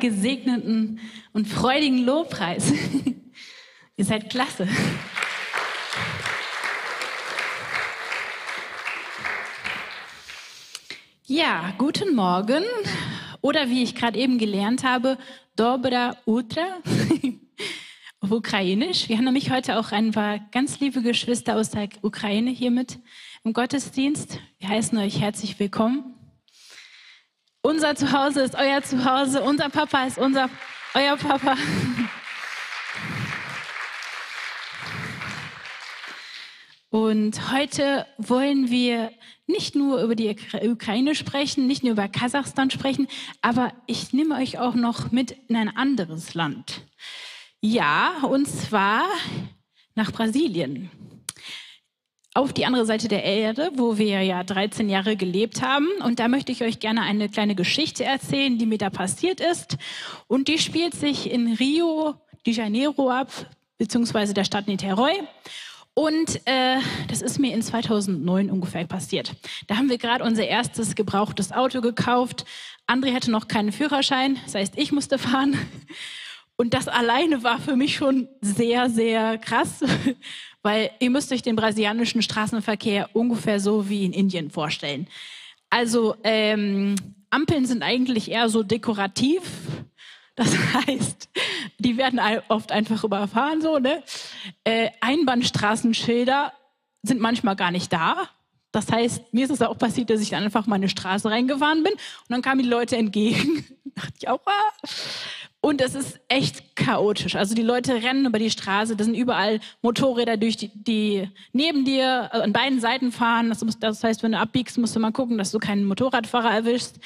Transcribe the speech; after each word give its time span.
gesegneten 0.00 1.00
und 1.32 1.46
freudigen 1.46 2.04
Lobpreis. 2.04 2.72
Ihr 3.96 4.04
seid 4.04 4.30
klasse. 4.30 4.68
Ja, 11.26 11.74
guten 11.76 12.14
Morgen. 12.14 12.64
Oder 13.40 13.68
wie 13.68 13.82
ich 13.82 13.94
gerade 13.94 14.18
eben 14.18 14.38
gelernt 14.38 14.82
habe, 14.82 15.18
Dobra 15.56 16.16
Utra 16.26 16.78
auf 18.20 18.30
Ukrainisch. 18.30 19.08
Wir 19.08 19.16
haben 19.16 19.24
nämlich 19.24 19.50
heute 19.50 19.78
auch 19.78 19.92
ein 19.92 20.12
paar 20.12 20.38
ganz 20.52 20.80
liebe 20.80 21.02
Geschwister 21.02 21.56
aus 21.56 21.70
der 21.70 21.88
Ukraine 22.02 22.50
hier 22.50 22.70
mit 22.70 22.98
im 23.44 23.52
Gottesdienst. 23.52 24.38
Wir 24.58 24.68
heißen 24.68 24.96
euch 24.98 25.20
herzlich 25.20 25.58
willkommen. 25.60 26.17
Unser 27.62 27.96
Zuhause 27.96 28.42
ist 28.42 28.54
euer 28.54 28.82
Zuhause, 28.82 29.42
unser 29.42 29.68
Papa 29.68 30.04
ist 30.04 30.16
unser, 30.16 30.48
euer 30.94 31.16
Papa. 31.16 31.56
Und 36.90 37.52
heute 37.52 38.06
wollen 38.16 38.70
wir 38.70 39.10
nicht 39.48 39.74
nur 39.74 40.00
über 40.02 40.14
die 40.14 40.36
Ukraine 40.62 41.14
sprechen, 41.14 41.66
nicht 41.66 41.82
nur 41.82 41.92
über 41.92 42.06
Kasachstan 42.06 42.70
sprechen, 42.70 43.08
aber 43.42 43.72
ich 43.86 44.12
nehme 44.12 44.36
euch 44.36 44.58
auch 44.58 44.74
noch 44.74 45.10
mit 45.10 45.32
in 45.48 45.56
ein 45.56 45.74
anderes 45.76 46.34
Land. 46.34 46.82
Ja, 47.60 48.18
und 48.22 48.46
zwar 48.46 49.04
nach 49.96 50.12
Brasilien 50.12 50.90
auf 52.38 52.52
die 52.52 52.66
andere 52.66 52.86
Seite 52.86 53.08
der 53.08 53.24
Erde, 53.24 53.72
wo 53.74 53.98
wir 53.98 54.22
ja 54.22 54.44
13 54.44 54.88
Jahre 54.88 55.16
gelebt 55.16 55.60
haben. 55.60 55.88
Und 56.04 56.20
da 56.20 56.28
möchte 56.28 56.52
ich 56.52 56.62
euch 56.62 56.78
gerne 56.78 57.02
eine 57.02 57.28
kleine 57.28 57.56
Geschichte 57.56 58.04
erzählen, 58.04 58.56
die 58.56 58.66
mir 58.66 58.78
da 58.78 58.90
passiert 58.90 59.40
ist. 59.40 59.76
Und 60.28 60.46
die 60.46 60.58
spielt 60.58 60.94
sich 60.94 61.32
in 61.32 61.54
Rio 61.54 62.14
de 62.46 62.54
Janeiro 62.54 63.10
ab, 63.10 63.32
beziehungsweise 63.76 64.34
der 64.34 64.44
Stadt 64.44 64.68
Niterói. 64.68 65.14
Und 65.94 66.40
äh, 66.44 66.76
das 67.08 67.22
ist 67.22 67.40
mir 67.40 67.52
in 67.52 67.60
2009 67.60 68.50
ungefähr 68.52 68.86
passiert. 68.86 69.34
Da 69.66 69.76
haben 69.76 69.90
wir 69.90 69.98
gerade 69.98 70.22
unser 70.22 70.46
erstes 70.46 70.94
gebrauchtes 70.94 71.50
Auto 71.50 71.80
gekauft. 71.80 72.44
André 72.86 73.14
hatte 73.14 73.32
noch 73.32 73.48
keinen 73.48 73.72
Führerschein, 73.72 74.38
das 74.44 74.54
heißt, 74.54 74.74
ich 74.76 74.92
musste 74.92 75.18
fahren. 75.18 75.58
Und 76.60 76.74
das 76.74 76.88
alleine 76.88 77.44
war 77.44 77.60
für 77.60 77.76
mich 77.76 77.94
schon 77.94 78.28
sehr, 78.40 78.90
sehr 78.90 79.38
krass, 79.38 79.80
weil 80.62 80.90
ihr 80.98 81.08
müsst 81.08 81.32
euch 81.32 81.40
den 81.40 81.54
brasilianischen 81.54 82.20
Straßenverkehr 82.20 83.10
ungefähr 83.12 83.60
so 83.60 83.88
wie 83.88 84.04
in 84.04 84.12
Indien 84.12 84.50
vorstellen. 84.50 85.06
Also 85.70 86.16
ähm, 86.24 86.96
Ampeln 87.30 87.64
sind 87.64 87.84
eigentlich 87.84 88.32
eher 88.32 88.48
so 88.48 88.64
dekorativ. 88.64 89.42
Das 90.34 90.52
heißt, 90.74 91.28
die 91.78 91.96
werden 91.96 92.20
oft 92.48 92.72
einfach 92.72 93.04
überfahren 93.04 93.60
so. 93.60 93.78
Ne? 93.78 94.02
Äh, 94.64 94.90
Einbahnstraßenschilder 95.00 96.52
sind 97.04 97.20
manchmal 97.20 97.54
gar 97.54 97.70
nicht 97.70 97.92
da. 97.92 98.28
Das 98.72 98.90
heißt, 98.90 99.32
mir 99.32 99.44
ist 99.44 99.52
es 99.52 99.62
auch 99.62 99.78
passiert, 99.78 100.10
dass 100.10 100.20
ich 100.20 100.30
dann 100.30 100.42
einfach 100.42 100.66
mal 100.66 100.76
in 100.76 100.82
eine 100.82 100.88
Straße 100.88 101.30
reingefahren 101.30 101.84
bin 101.84 101.92
und 101.92 102.00
dann 102.30 102.42
kamen 102.42 102.62
die 102.64 102.68
Leute 102.68 102.96
entgegen. 102.96 103.64
dachte 103.94 104.12
ich 104.18 104.28
auch, 104.28 104.40
ah. 104.44 104.88
Und 105.60 105.80
es 105.80 105.94
ist 105.96 106.20
echt 106.28 106.76
chaotisch. 106.76 107.34
Also 107.34 107.54
die 107.54 107.62
Leute 107.62 107.94
rennen 107.94 108.26
über 108.26 108.38
die 108.38 108.50
Straße, 108.50 108.94
da 108.94 109.02
sind 109.02 109.14
überall 109.14 109.58
Motorräder 109.82 110.36
durch 110.36 110.56
die, 110.56 110.70
die 110.72 111.28
neben 111.52 111.84
dir 111.84 112.30
äh, 112.32 112.38
an 112.38 112.52
beiden 112.52 112.80
Seiten 112.80 113.10
fahren. 113.10 113.48
Das, 113.48 113.64
das, 113.80 114.04
heißt, 114.04 114.22
wenn 114.22 114.32
du 114.32 114.38
abbiegst, 114.38 114.78
musst 114.78 114.94
du 114.94 115.00
mal 115.00 115.10
gucken, 115.10 115.36
dass 115.36 115.50
du 115.50 115.58
keinen 115.58 115.84
Motorradfahrer 115.84 116.52
erwischst. 116.52 117.00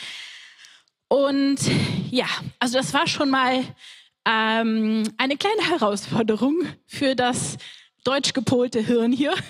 Und 1.08 1.58
ja, 2.10 2.26
also 2.58 2.76
das 2.76 2.92
war 2.92 3.06
schon 3.06 3.30
mal 3.30 3.64
ähm, 4.26 5.04
eine 5.16 5.36
kleine 5.36 5.70
Herausforderung 5.70 6.62
für 6.86 7.14
das 7.14 7.56
deutsch 8.04 8.32
gepolte 8.32 8.80
Hirn 8.80 9.12
hier. 9.12 9.34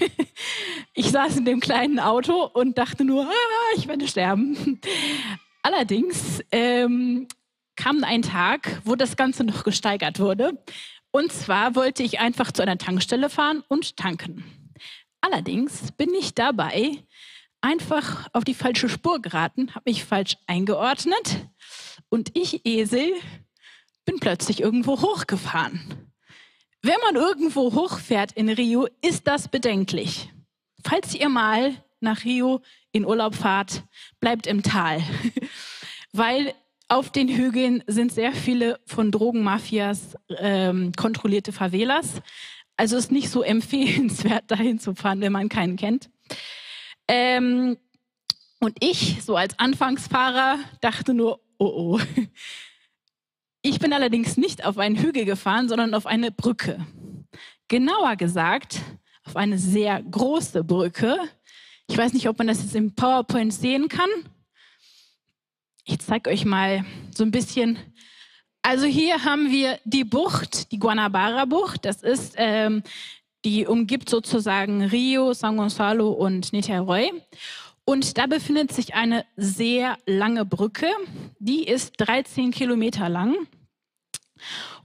Ich 0.95 1.11
saß 1.11 1.39
in 1.39 1.47
dem 1.47 1.61
kleinen 1.61 1.99
Auto 1.99 2.51
und 2.53 2.77
dachte 2.77 3.03
nur, 3.07 3.25
ah, 3.25 3.77
ich 3.77 3.89
werde 3.89 4.07
sterben. 4.07 4.79
Allerdings 5.63 6.45
ähm, 6.53 7.29
kam 7.83 8.05
ein 8.05 8.23
Tag, 8.23 8.81
wo 8.85 8.95
das 8.95 9.17
Ganze 9.17 9.43
noch 9.43 9.65
gesteigert 9.65 10.21
wurde. 10.21 10.57
Und 11.11 11.33
zwar 11.33 11.75
wollte 11.75 12.05
ich 12.05 12.21
einfach 12.21 12.53
zu 12.53 12.63
einer 12.63 12.79
Tankstelle 12.79 13.29
fahren 13.29 13.65
und 13.67 13.97
tanken. 13.97 14.45
Allerdings 15.21 15.91
bin 15.91 16.15
ich 16.15 16.33
dabei 16.35 16.99
einfach 17.61 18.29
auf 18.33 18.45
die 18.45 18.55
falsche 18.55 18.89
Spur 18.89 19.21
geraten, 19.21 19.75
habe 19.75 19.91
mich 19.91 20.05
falsch 20.05 20.37
eingeordnet 20.47 21.49
und 22.09 22.37
ich, 22.37 22.65
Esel, 22.65 23.15
bin 24.05 24.21
plötzlich 24.21 24.61
irgendwo 24.61 25.01
hochgefahren. 25.01 26.13
Wenn 26.83 27.01
man 27.05 27.17
irgendwo 27.17 27.73
hochfährt 27.73 28.31
in 28.33 28.49
Rio, 28.49 28.87
ist 29.01 29.27
das 29.27 29.49
bedenklich. 29.49 30.31
Falls 30.85 31.15
ihr 31.15 31.29
mal 31.29 31.75
nach 31.99 32.25
Rio 32.25 32.63
in 32.93 33.05
Urlaub 33.05 33.35
fahrt, 33.35 33.83
bleibt 34.21 34.47
im 34.47 34.63
Tal, 34.63 35.03
weil 36.13 36.55
auf 36.93 37.09
den 37.09 37.29
Hügeln 37.29 37.83
sind 37.87 38.13
sehr 38.13 38.33
viele 38.33 38.79
von 38.85 39.11
Drogenmafias 39.11 40.15
ähm, 40.37 40.93
kontrollierte 40.93 41.51
Favelas. 41.51 42.21
Also 42.77 42.99
ist 42.99 43.11
nicht 43.11 43.31
so 43.31 43.43
empfehlenswert, 43.43 44.51
dahin 44.51 44.79
zu 44.79 44.95
fahren, 44.95 45.23
wenn 45.23 45.33
man 45.33 45.49
keinen 45.49 45.77
kennt. 45.77 46.11
Ähm, 47.09 47.79
und 48.61 48.77
ich, 48.81 49.23
so 49.25 49.37
als 49.37 49.59
Anfangsfahrer, 49.59 50.59
dachte 50.83 51.15
nur, 51.15 51.41
oh 51.59 51.97
oh. 51.97 52.01
Ich 53.65 53.79
bin 53.79 53.93
allerdings 53.93 54.37
nicht 54.37 54.65
auf 54.65 54.77
einen 54.77 54.97
Hügel 54.97 55.25
gefahren, 55.25 55.69
sondern 55.69 55.95
auf 55.95 56.05
eine 56.05 56.31
Brücke. 56.31 56.85
Genauer 57.69 58.17
gesagt, 58.17 58.81
auf 59.25 59.37
eine 59.37 59.57
sehr 59.57 60.03
große 60.03 60.65
Brücke. 60.65 61.17
Ich 61.87 61.97
weiß 61.97 62.13
nicht, 62.13 62.29
ob 62.29 62.39
man 62.39 62.49
das 62.49 62.61
jetzt 62.61 62.75
im 62.75 62.95
PowerPoint 62.95 63.55
sehen 63.55 63.89
kann. 63.89 64.11
Ich 65.85 65.99
zeige 65.99 66.31
euch 66.31 66.45
mal 66.45 66.85
so 67.15 67.25
ein 67.25 67.31
bisschen. 67.31 67.79
Also 68.63 68.87
hier 68.87 69.25
haben 69.25 69.51
wir 69.51 69.79
die 69.85 70.05
Bucht, 70.05 70.71
die 70.71 70.79
Guanabara-Bucht. 70.79 71.85
Das 71.85 72.03
ist, 72.03 72.35
ähm, 72.37 72.83
die 73.45 73.67
umgibt 73.67 74.09
sozusagen 74.09 74.83
Rio, 74.83 75.33
San 75.33 75.57
Gonzalo 75.57 76.11
und 76.11 76.53
Niterói. 76.53 77.11
Und 77.85 78.17
da 78.17 78.27
befindet 78.27 78.73
sich 78.73 78.95
eine 78.95 79.25
sehr 79.37 79.99
lange 80.07 80.45
Brücke. 80.45 80.87
Die 81.41 81.67
ist 81.67 81.95
13 81.97 82.53
Kilometer 82.53 83.09
lang 83.09 83.35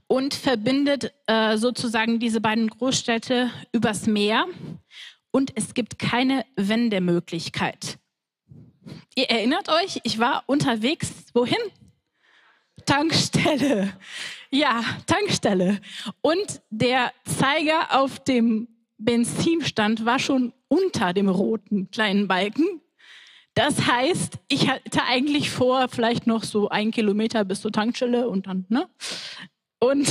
und 0.08 0.34
verbindet 0.34 1.12
äh, 1.26 1.56
sozusagen 1.58 2.18
diese 2.18 2.40
beiden 2.40 2.68
Großstädte 2.68 3.50
übers 3.72 4.06
Meer. 4.06 4.46
Und 5.30 5.52
es 5.54 5.74
gibt 5.74 6.00
keine 6.00 6.44
Wendemöglichkeit. 6.56 7.98
Ihr 9.14 9.30
erinnert 9.30 9.68
euch, 9.68 10.00
ich 10.04 10.18
war 10.18 10.44
unterwegs, 10.46 11.10
wohin? 11.34 11.58
Tankstelle. 12.86 13.92
Ja, 14.50 14.82
Tankstelle. 15.06 15.80
Und 16.20 16.62
der 16.70 17.12
Zeiger 17.24 18.00
auf 18.00 18.18
dem 18.20 18.68
Benzinstand 18.98 20.04
war 20.04 20.18
schon 20.18 20.52
unter 20.68 21.12
dem 21.12 21.28
roten 21.28 21.90
kleinen 21.90 22.28
Balken. 22.28 22.80
Das 23.54 23.86
heißt, 23.86 24.38
ich 24.48 24.68
hatte 24.68 25.02
eigentlich 25.04 25.50
vor, 25.50 25.88
vielleicht 25.88 26.26
noch 26.26 26.44
so 26.44 26.68
ein 26.68 26.90
Kilometer 26.90 27.44
bis 27.44 27.60
zur 27.60 27.72
Tankstelle 27.72 28.28
und 28.28 28.46
dann, 28.46 28.66
ne? 28.68 28.88
Und 29.80 30.08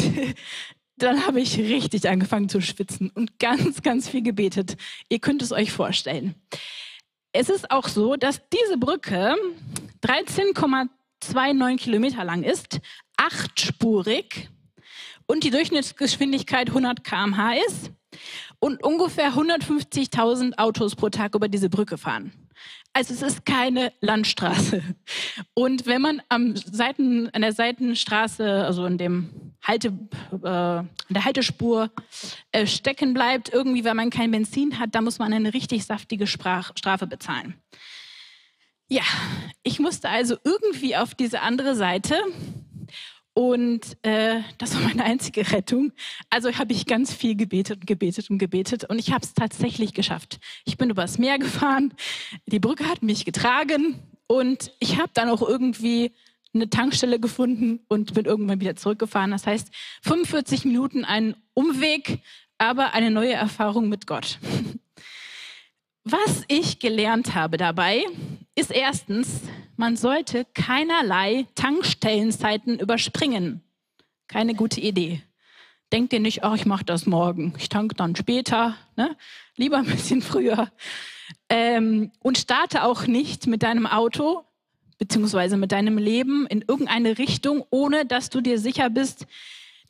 dann 0.97 1.25
habe 1.25 1.39
ich 1.39 1.57
richtig 1.57 2.09
angefangen 2.09 2.49
zu 2.49 2.61
schwitzen 2.61 3.09
und 3.09 3.39
ganz, 3.39 3.81
ganz 3.81 4.09
viel 4.09 4.21
gebetet. 4.21 4.77
Ihr 5.09 5.19
könnt 5.19 5.41
es 5.41 5.51
euch 5.51 5.71
vorstellen. 5.71 6.35
Es 7.31 7.49
ist 7.49 7.69
auch 7.71 7.87
so, 7.87 8.15
dass 8.15 8.41
diese 8.49 8.77
Brücke 8.77 9.35
13,29 10.03 11.77
Kilometer 11.77 12.23
lang 12.23 12.43
ist, 12.43 12.79
achtspurig 13.17 14.49
und 15.25 15.43
die 15.43 15.51
Durchschnittsgeschwindigkeit 15.51 16.69
100 16.69 17.03
km/h 17.03 17.53
ist 17.67 17.91
und 18.59 18.83
ungefähr 18.83 19.33
150.000 19.33 20.57
Autos 20.57 20.95
pro 20.95 21.09
Tag 21.09 21.35
über 21.35 21.47
diese 21.47 21.69
Brücke 21.69 21.97
fahren. 21.97 22.31
Also 22.93 23.13
es 23.13 23.21
ist 23.21 23.45
keine 23.45 23.93
Landstraße. 24.01 24.81
Und 25.53 25.85
wenn 25.85 26.01
man 26.01 26.21
am 26.29 26.55
Seiten, 26.55 27.29
an 27.29 27.41
der 27.41 27.53
Seitenstraße, 27.53 28.65
also 28.65 28.85
in 28.85 28.97
dem 28.97 29.53
Halte, 29.67 29.89
äh, 30.31 30.47
an 30.47 30.89
der 31.09 31.25
Haltespur 31.25 31.91
äh, 32.51 32.65
stecken 32.65 33.13
bleibt, 33.13 33.51
irgendwie, 33.53 33.83
weil 33.83 33.95
man 33.95 34.09
kein 34.09 34.31
Benzin 34.31 34.79
hat, 34.79 34.95
da 34.95 35.01
muss 35.01 35.19
man 35.19 35.33
eine 35.33 35.53
richtig 35.53 35.85
saftige 35.85 36.25
Sprach 36.25 36.71
Strafe 36.75 37.07
bezahlen. 37.07 37.55
Ja, 38.89 39.03
ich 39.63 39.79
musste 39.79 40.07
also 40.09 40.37
irgendwie 40.45 40.95
auf 40.95 41.13
diese 41.13 41.41
andere 41.41 41.75
Seite 41.75 42.15
und 43.37 43.97
äh, 44.01 44.41
das 44.57 44.73
war 44.73 44.81
meine 44.81 45.03
einzige 45.03 45.51
Rettung. 45.51 45.91
Also 46.31 46.51
habe 46.53 46.73
ich 46.73 46.87
ganz 46.87 47.13
viel 47.13 47.35
gebetet 47.35 47.81
und 47.81 47.85
gebetet 47.85 48.29
und 48.31 48.39
gebetet 48.39 48.85
und 48.85 48.97
ich 48.97 49.11
habe 49.11 49.23
es 49.23 49.35
tatsächlich 49.35 49.93
geschafft. 49.93 50.39
Ich 50.65 50.77
bin 50.77 50.89
übers 50.89 51.19
Meer 51.19 51.37
gefahren, 51.37 51.93
die 52.45 52.59
Brücke 52.59 52.89
hat 52.89 53.03
mich 53.03 53.25
getragen 53.25 54.01
und 54.25 54.71
ich 54.79 54.97
habe 54.97 55.11
dann 55.13 55.29
auch 55.29 55.41
irgendwie 55.41 56.13
eine 56.57 56.69
Tankstelle 56.69 57.19
gefunden 57.19 57.79
und 57.87 58.13
bin 58.13 58.25
irgendwann 58.25 58.59
wieder 58.59 58.75
zurückgefahren. 58.75 59.31
Das 59.31 59.47
heißt, 59.47 59.69
45 60.03 60.65
Minuten 60.65 61.05
ein 61.05 61.35
Umweg, 61.53 62.19
aber 62.57 62.93
eine 62.93 63.11
neue 63.11 63.33
Erfahrung 63.33 63.89
mit 63.89 64.07
Gott. 64.07 64.39
Was 66.03 66.43
ich 66.47 66.79
gelernt 66.79 67.35
habe 67.35 67.57
dabei, 67.57 68.05
ist 68.55 68.71
erstens, 68.71 69.41
man 69.75 69.97
sollte 69.97 70.45
keinerlei 70.53 71.45
Tankstellenzeiten 71.55 72.79
überspringen. 72.79 73.61
Keine 74.27 74.55
gute 74.55 74.79
Idee. 74.79 75.21
Denkt 75.91 76.13
ihr 76.13 76.19
nicht, 76.19 76.43
ach, 76.43 76.55
ich 76.55 76.65
mache 76.65 76.83
das 76.83 77.05
morgen, 77.05 77.53
ich 77.57 77.69
tanke 77.69 77.95
dann 77.95 78.15
später, 78.15 78.75
ne? 78.95 79.15
lieber 79.55 79.77
ein 79.77 79.85
bisschen 79.85 80.21
früher. 80.21 80.71
Ähm, 81.49 82.11
und 82.19 82.37
starte 82.37 82.83
auch 82.83 83.05
nicht 83.05 83.47
mit 83.47 83.63
deinem 83.63 83.85
Auto 83.85 84.46
beziehungsweise 84.97 85.57
mit 85.57 85.71
deinem 85.71 85.97
Leben 85.97 86.47
in 86.47 86.63
irgendeine 86.67 87.17
Richtung, 87.17 87.65
ohne 87.69 88.05
dass 88.05 88.29
du 88.29 88.41
dir 88.41 88.59
sicher 88.59 88.89
bist, 88.89 89.25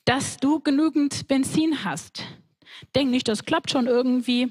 dass 0.06 0.38
du 0.38 0.60
genügend 0.60 1.28
Benzin 1.28 1.84
hast. 1.84 2.24
Denk 2.96 3.10
nicht, 3.10 3.28
das 3.28 3.46
klappt 3.46 3.72
schon 3.72 3.88
irgendwie. 3.88 4.50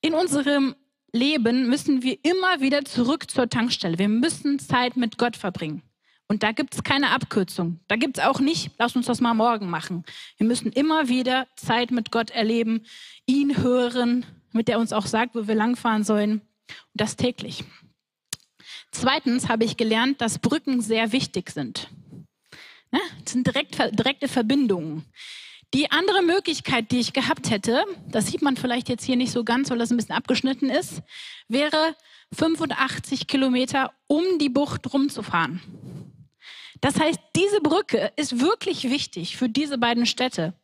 In 0.00 0.14
unserem 0.14 0.74
Leben 1.12 1.68
müssen 1.68 2.02
wir 2.02 2.18
immer 2.22 2.60
wieder 2.60 2.84
zurück 2.84 3.30
zur 3.30 3.48
Tankstelle. 3.48 3.98
Wir 3.98 4.08
müssen 4.08 4.58
Zeit 4.58 4.96
mit 4.96 5.18
Gott 5.18 5.36
verbringen. 5.36 5.82
Und 6.28 6.42
da 6.42 6.52
gibt 6.52 6.74
es 6.74 6.82
keine 6.82 7.10
Abkürzung. 7.10 7.78
Da 7.86 7.96
gibt 7.96 8.18
es 8.18 8.24
auch 8.24 8.40
nicht, 8.40 8.72
lass 8.78 8.96
uns 8.96 9.06
das 9.06 9.20
mal 9.20 9.34
morgen 9.34 9.70
machen. 9.70 10.04
Wir 10.38 10.46
müssen 10.46 10.72
immer 10.72 11.08
wieder 11.08 11.46
Zeit 11.56 11.90
mit 11.90 12.10
Gott 12.10 12.30
erleben, 12.30 12.84
ihn 13.26 13.56
hören, 13.58 14.26
mit 14.52 14.66
der 14.66 14.80
uns 14.80 14.92
auch 14.92 15.06
sagt, 15.06 15.36
wo 15.36 15.46
wir 15.46 15.54
langfahren 15.54 16.02
sollen. 16.02 16.40
Und 16.68 17.00
das 17.00 17.16
täglich. 17.16 17.64
Zweitens 18.98 19.50
habe 19.50 19.64
ich 19.64 19.76
gelernt, 19.76 20.22
dass 20.22 20.38
Brücken 20.38 20.80
sehr 20.80 21.12
wichtig 21.12 21.50
sind. 21.50 21.88
Ne? 22.90 23.00
Das 23.22 23.32
sind 23.34 23.46
direkt, 23.46 23.78
direkte 23.98 24.26
Verbindungen. 24.26 25.04
Die 25.74 25.90
andere 25.90 26.22
Möglichkeit, 26.22 26.90
die 26.90 27.00
ich 27.00 27.12
gehabt 27.12 27.50
hätte, 27.50 27.84
das 28.08 28.28
sieht 28.28 28.40
man 28.40 28.56
vielleicht 28.56 28.88
jetzt 28.88 29.04
hier 29.04 29.16
nicht 29.16 29.32
so 29.32 29.44
ganz, 29.44 29.68
weil 29.68 29.76
das 29.76 29.90
ein 29.90 29.98
bisschen 29.98 30.14
abgeschnitten 30.14 30.70
ist, 30.70 31.02
wäre 31.46 31.94
85 32.32 33.26
Kilometer 33.26 33.92
um 34.06 34.24
die 34.40 34.48
Bucht 34.48 34.90
rumzufahren. 34.90 35.60
Das 36.80 36.98
heißt, 36.98 37.20
diese 37.36 37.60
Brücke 37.60 38.12
ist 38.16 38.40
wirklich 38.40 38.84
wichtig 38.84 39.36
für 39.36 39.50
diese 39.50 39.76
beiden 39.76 40.06
Städte. 40.06 40.54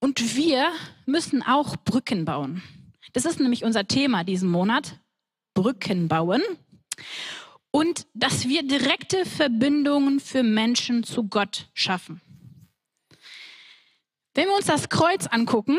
Und 0.00 0.34
wir 0.34 0.72
müssen 1.04 1.42
auch 1.42 1.76
Brücken 1.76 2.24
bauen. 2.24 2.62
Das 3.12 3.26
ist 3.26 3.38
nämlich 3.38 3.64
unser 3.64 3.86
Thema 3.86 4.24
diesen 4.24 4.48
Monat. 4.48 4.98
Brücken 5.52 6.08
bauen. 6.08 6.40
Und 7.70 8.06
dass 8.14 8.48
wir 8.48 8.62
direkte 8.62 9.24
Verbindungen 9.24 10.20
für 10.20 10.42
Menschen 10.42 11.04
zu 11.04 11.24
Gott 11.24 11.68
schaffen. 11.72 12.20
Wenn 14.34 14.48
wir 14.48 14.56
uns 14.56 14.66
das 14.66 14.88
Kreuz 14.88 15.26
angucken, 15.26 15.78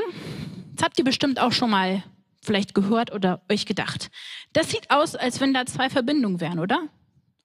das 0.75 0.83
habt 0.83 0.97
ihr 0.97 1.05
bestimmt 1.05 1.39
auch 1.39 1.51
schon 1.51 1.69
mal 1.69 2.03
vielleicht 2.41 2.73
gehört 2.73 3.11
oder 3.11 3.41
euch 3.49 3.65
gedacht. 3.65 4.11
Das 4.53 4.69
sieht 4.69 4.91
aus, 4.91 5.15
als 5.15 5.39
wenn 5.39 5.53
da 5.53 5.65
zwei 5.65 5.89
Verbindungen 5.89 6.39
wären, 6.39 6.59
oder? 6.59 6.89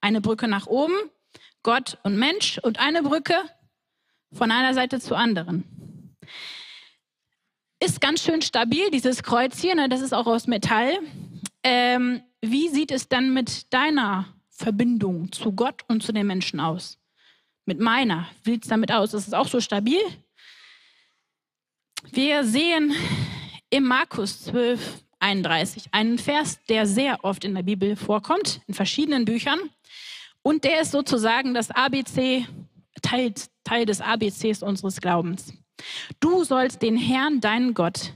Eine 0.00 0.20
Brücke 0.20 0.48
nach 0.48 0.66
oben 0.66 0.94
Gott 1.62 1.98
und 2.02 2.16
Mensch 2.16 2.58
und 2.58 2.78
eine 2.78 3.02
Brücke 3.02 3.36
von 4.32 4.50
einer 4.50 4.74
Seite 4.74 5.00
zur 5.00 5.18
anderen. 5.18 5.64
Ist 7.80 8.00
ganz 8.00 8.22
schön 8.22 8.42
stabil, 8.42 8.90
dieses 8.90 9.22
Kreuz 9.22 9.60
hier, 9.60 9.74
ne? 9.74 9.88
das 9.88 10.00
ist 10.00 10.12
auch 10.12 10.26
aus 10.26 10.46
Metall. 10.46 10.98
Ähm, 11.62 12.22
wie 12.40 12.68
sieht 12.68 12.90
es 12.90 13.08
dann 13.08 13.32
mit 13.32 13.72
deiner 13.72 14.26
Verbindung 14.50 15.32
zu 15.32 15.52
Gott 15.52 15.82
und 15.88 16.02
zu 16.02 16.12
den 16.12 16.26
Menschen 16.26 16.60
aus? 16.60 16.98
Mit 17.64 17.80
meiner, 17.80 18.28
wie 18.44 18.52
sieht 18.52 18.64
es 18.64 18.68
damit 18.70 18.92
aus? 18.92 19.14
Ist 19.14 19.28
es 19.28 19.34
auch 19.34 19.48
so 19.48 19.60
stabil? 19.60 20.00
Wir 22.12 22.44
sehen 22.44 22.94
im 23.70 23.84
Markus 23.84 24.42
12, 24.44 25.04
31 25.20 25.88
einen 25.92 26.18
Vers, 26.18 26.60
der 26.68 26.86
sehr 26.86 27.24
oft 27.24 27.44
in 27.44 27.54
der 27.54 27.62
Bibel 27.62 27.96
vorkommt, 27.96 28.60
in 28.66 28.74
verschiedenen 28.74 29.24
Büchern. 29.24 29.58
Und 30.42 30.64
der 30.64 30.80
ist 30.80 30.92
sozusagen 30.92 31.54
das 31.54 31.70
ABC, 31.70 32.46
Teil, 33.02 33.34
Teil 33.64 33.84
des 33.84 34.00
ABCs 34.00 34.62
unseres 34.62 35.00
Glaubens. 35.00 35.52
Du 36.20 36.44
sollst 36.44 36.82
den 36.82 36.96
Herrn, 36.96 37.40
deinen 37.40 37.74
Gott, 37.74 38.14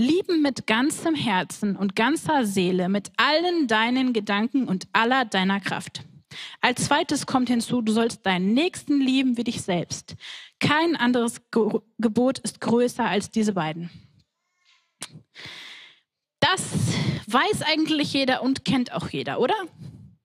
lieben 0.00 0.40
mit 0.40 0.66
ganzem 0.66 1.14
Herzen 1.14 1.76
und 1.76 1.94
ganzer 1.94 2.46
Seele, 2.46 2.88
mit 2.88 3.12
allen 3.18 3.66
deinen 3.66 4.14
Gedanken 4.14 4.66
und 4.66 4.88
aller 4.94 5.26
deiner 5.26 5.60
Kraft. 5.60 6.04
Als 6.62 6.86
zweites 6.86 7.26
kommt 7.26 7.50
hinzu, 7.50 7.82
du 7.82 7.92
sollst 7.92 8.24
deinen 8.24 8.54
Nächsten 8.54 8.98
lieben 8.98 9.36
wie 9.36 9.44
dich 9.44 9.60
selbst. 9.60 10.16
Kein 10.58 10.96
anderes 10.96 11.42
Ge 11.50 11.80
Gebot 11.98 12.38
ist 12.38 12.62
größer 12.62 13.04
als 13.04 13.30
diese 13.30 13.52
beiden. 13.52 13.90
Das 16.40 16.62
weiß 17.26 17.62
eigentlich 17.62 18.14
jeder 18.14 18.42
und 18.42 18.64
kennt 18.64 18.92
auch 18.92 19.10
jeder, 19.10 19.38
oder? 19.38 19.54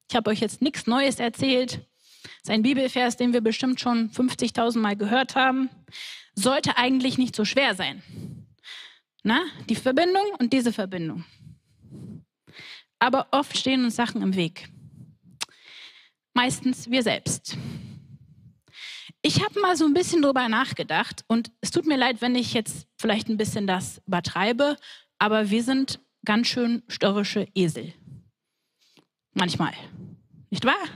Ich 0.10 0.16
habe 0.16 0.30
euch 0.30 0.40
jetzt 0.40 0.62
nichts 0.62 0.88
Neues 0.88 1.20
erzählt. 1.20 1.86
Das 2.24 2.32
ist 2.44 2.50
ein 2.50 2.62
Bibelvers, 2.62 3.18
den 3.18 3.34
wir 3.34 3.42
bestimmt 3.42 3.82
schon 3.82 4.10
50.000 4.10 4.80
Mal 4.80 4.96
gehört 4.96 5.36
haben. 5.36 5.70
Sollte 6.34 6.78
eigentlich 6.78 7.18
nicht 7.18 7.36
so 7.36 7.44
schwer 7.44 7.76
sein. 7.76 8.02
Na, 9.28 9.44
die 9.68 9.76
Verbindung 9.76 10.36
und 10.38 10.54
diese 10.54 10.72
Verbindung. 10.72 11.26
Aber 13.00 13.28
oft 13.32 13.58
stehen 13.58 13.84
uns 13.84 13.96
Sachen 13.96 14.22
im 14.22 14.36
Weg. 14.36 14.70
Meistens 16.36 16.92
wir 16.92 17.02
selbst. 17.02 17.58
Ich 19.24 19.44
habe 19.44 19.60
mal 19.60 19.76
so 19.76 19.86
ein 19.86 19.96
bisschen 19.96 20.22
drüber 20.22 20.48
nachgedacht 20.48 21.26
und 21.28 21.52
es 21.60 21.72
tut 21.72 21.88
mir 21.88 21.98
leid, 21.98 22.22
wenn 22.22 22.36
ich 22.36 22.54
jetzt 22.54 22.88
vielleicht 23.00 23.28
ein 23.28 23.38
bisschen 23.38 23.66
das 23.66 24.00
übertreibe, 24.06 24.78
aber 25.18 25.50
wir 25.50 25.64
sind 25.64 26.00
ganz 26.24 26.46
schön 26.46 26.84
störrische 26.88 27.48
Esel. 27.56 27.96
Manchmal. 29.34 29.74
Nicht 30.52 30.66
wahr? 30.66 30.88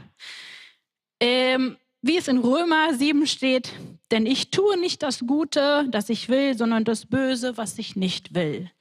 Ähm, 1.19 1.77
wie 2.01 2.17
es 2.17 2.27
in 2.27 2.37
Römer 2.37 2.93
7 2.93 3.27
steht, 3.27 3.73
denn 4.11 4.25
ich 4.25 4.51
tue 4.51 4.77
nicht 4.79 5.03
das 5.03 5.19
Gute, 5.19 5.87
das 5.89 6.09
ich 6.09 6.29
will, 6.29 6.57
sondern 6.57 6.85
das 6.85 7.05
Böse, 7.05 7.57
was 7.57 7.77
ich 7.77 7.95
nicht 7.95 8.33
will. 8.33 8.71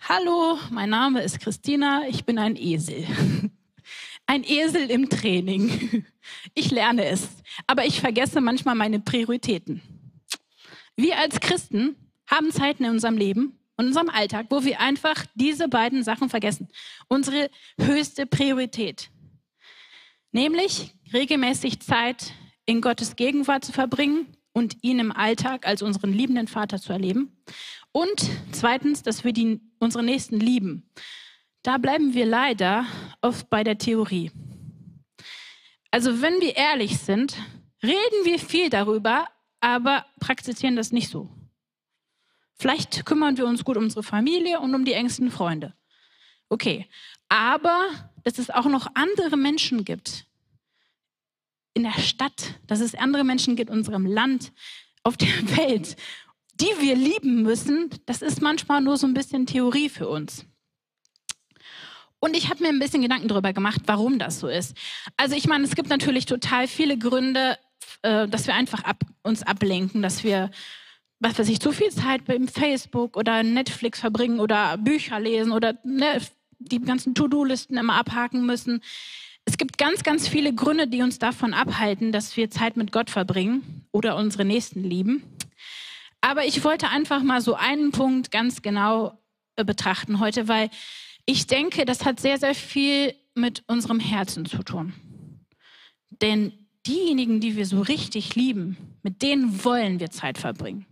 Hallo, 0.00 0.58
mein 0.70 0.90
Name 0.90 1.22
ist 1.22 1.40
Christina, 1.40 2.02
ich 2.08 2.24
bin 2.24 2.38
ein 2.38 2.56
Esel. 2.56 3.06
Ein 4.28 4.42
Esel 4.42 4.90
im 4.90 5.08
Training. 5.08 6.04
Ich 6.54 6.72
lerne 6.72 7.04
es, 7.04 7.28
aber 7.68 7.84
ich 7.84 8.00
vergesse 8.00 8.40
manchmal 8.40 8.74
meine 8.74 8.98
Prioritäten. 8.98 9.80
Wir 10.96 11.18
als 11.18 11.38
Christen 11.38 11.94
haben 12.26 12.50
Zeiten 12.50 12.82
in 12.82 12.90
unserem 12.90 13.16
Leben, 13.16 13.60
in 13.78 13.86
unserem 13.86 14.08
Alltag, 14.08 14.46
wo 14.50 14.64
wir 14.64 14.80
einfach 14.80 15.24
diese 15.36 15.68
beiden 15.68 16.02
Sachen 16.02 16.28
vergessen. 16.28 16.66
Unsere 17.06 17.48
höchste 17.78 18.26
Priorität. 18.26 19.10
Nämlich 20.36 20.92
regelmäßig 21.14 21.80
Zeit 21.80 22.34
in 22.66 22.82
Gottes 22.82 23.16
Gegenwart 23.16 23.64
zu 23.64 23.72
verbringen 23.72 24.36
und 24.52 24.76
ihn 24.82 24.98
im 24.98 25.10
Alltag 25.10 25.66
als 25.66 25.80
unseren 25.80 26.12
liebenden 26.12 26.46
Vater 26.46 26.78
zu 26.78 26.92
erleben. 26.92 27.42
Und 27.90 28.30
zweitens, 28.52 29.02
dass 29.02 29.24
wir 29.24 29.32
die, 29.32 29.62
unsere 29.78 30.04
Nächsten 30.04 30.38
lieben. 30.38 30.90
Da 31.62 31.78
bleiben 31.78 32.12
wir 32.12 32.26
leider 32.26 32.84
oft 33.22 33.48
bei 33.48 33.64
der 33.64 33.78
Theorie. 33.78 34.30
Also 35.90 36.20
wenn 36.20 36.38
wir 36.42 36.54
ehrlich 36.54 36.98
sind, 36.98 37.34
reden 37.82 38.24
wir 38.24 38.38
viel 38.38 38.68
darüber, 38.68 39.28
aber 39.60 40.04
praktizieren 40.20 40.76
das 40.76 40.92
nicht 40.92 41.08
so. 41.08 41.30
Vielleicht 42.56 43.06
kümmern 43.06 43.38
wir 43.38 43.46
uns 43.46 43.64
gut 43.64 43.78
um 43.78 43.84
unsere 43.84 44.02
Familie 44.02 44.60
und 44.60 44.74
um 44.74 44.84
die 44.84 44.92
engsten 44.92 45.30
Freunde. 45.30 45.72
Okay, 46.50 46.86
aber 47.30 47.88
dass 48.22 48.38
es 48.38 48.50
auch 48.50 48.66
noch 48.66 48.88
andere 48.94 49.38
Menschen 49.38 49.86
gibt 49.86 50.25
in 51.76 51.84
der 51.84 52.00
Stadt, 52.00 52.54
dass 52.66 52.80
es 52.80 52.94
andere 52.94 53.22
Menschen 53.22 53.54
gibt 53.54 53.70
in 53.70 53.76
unserem 53.76 54.06
Land, 54.06 54.52
auf 55.02 55.16
der 55.16 55.28
Welt, 55.56 55.96
die 56.54 56.72
wir 56.80 56.96
lieben 56.96 57.42
müssen, 57.42 57.90
das 58.06 58.22
ist 58.22 58.42
manchmal 58.42 58.80
nur 58.80 58.96
so 58.96 59.06
ein 59.06 59.14
bisschen 59.14 59.46
Theorie 59.46 59.88
für 59.88 60.08
uns. 60.08 60.46
Und 62.18 62.34
ich 62.34 62.48
habe 62.48 62.62
mir 62.62 62.70
ein 62.70 62.78
bisschen 62.78 63.02
Gedanken 63.02 63.28
darüber 63.28 63.52
gemacht, 63.52 63.82
warum 63.86 64.18
das 64.18 64.40
so 64.40 64.48
ist. 64.48 64.74
Also 65.16 65.36
ich 65.36 65.46
meine, 65.46 65.64
es 65.64 65.76
gibt 65.76 65.90
natürlich 65.90 66.24
total 66.24 66.66
viele 66.66 66.96
Gründe, 66.96 67.58
äh, 68.02 68.26
dass 68.26 68.46
wir 68.46 68.54
einfach 68.54 68.82
ab, 68.84 69.04
uns 69.22 69.42
ablenken, 69.42 70.02
dass 70.02 70.24
wir 70.24 70.50
was 71.18 71.38
weiß 71.38 71.48
ich, 71.48 71.60
zu 71.60 71.72
viel 71.72 71.90
Zeit 71.90 72.24
beim 72.26 72.46
Facebook 72.46 73.16
oder 73.16 73.42
Netflix 73.42 74.00
verbringen 74.00 74.40
oder 74.40 74.76
Bücher 74.76 75.18
lesen 75.18 75.52
oder 75.52 75.78
ne, 75.82 76.20
die 76.58 76.80
ganzen 76.80 77.14
To-Do-Listen 77.14 77.76
immer 77.76 77.94
abhaken 77.94 78.44
müssen. 78.44 78.82
Es 79.46 79.58
gibt 79.58 79.78
ganz, 79.78 80.02
ganz 80.02 80.28
viele 80.28 80.52
Gründe, 80.52 80.88
die 80.88 81.02
uns 81.02 81.18
davon 81.18 81.54
abhalten, 81.54 82.12
dass 82.12 82.36
wir 82.36 82.50
Zeit 82.50 82.76
mit 82.76 82.92
Gott 82.92 83.10
verbringen 83.10 83.86
oder 83.92 84.16
unsere 84.16 84.44
Nächsten 84.44 84.82
lieben. 84.82 85.22
Aber 86.20 86.44
ich 86.44 86.64
wollte 86.64 86.88
einfach 86.88 87.22
mal 87.22 87.40
so 87.40 87.54
einen 87.54 87.92
Punkt 87.92 88.32
ganz 88.32 88.60
genau 88.60 89.18
äh, 89.54 89.64
betrachten 89.64 90.18
heute, 90.18 90.48
weil 90.48 90.68
ich 91.26 91.46
denke, 91.46 91.84
das 91.84 92.04
hat 92.04 92.18
sehr, 92.18 92.38
sehr 92.38 92.54
viel 92.54 93.14
mit 93.34 93.62
unserem 93.68 94.00
Herzen 94.00 94.46
zu 94.46 94.64
tun. 94.64 94.92
Denn 96.10 96.52
diejenigen, 96.86 97.40
die 97.40 97.56
wir 97.56 97.66
so 97.66 97.80
richtig 97.80 98.34
lieben, 98.34 98.76
mit 99.02 99.22
denen 99.22 99.64
wollen 99.64 100.00
wir 100.00 100.10
Zeit 100.10 100.38
verbringen. 100.38 100.86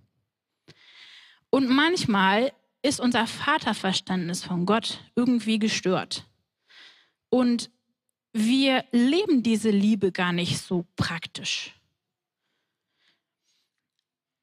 Und 1.51 1.69
manchmal 1.69 2.53
ist 2.83 3.01
unser 3.01 3.27
Vaterverständnis 3.27 4.45
von 4.45 4.67
Gott 4.67 5.01
irgendwie 5.17 5.59
gestört. 5.59 6.25
Und 7.31 7.71
wir 8.35 8.85
leben 8.91 9.45
diese 9.45 9.71
Liebe 9.71 10.11
gar 10.11 10.33
nicht 10.33 10.59
so 10.59 10.85
praktisch. 10.97 11.73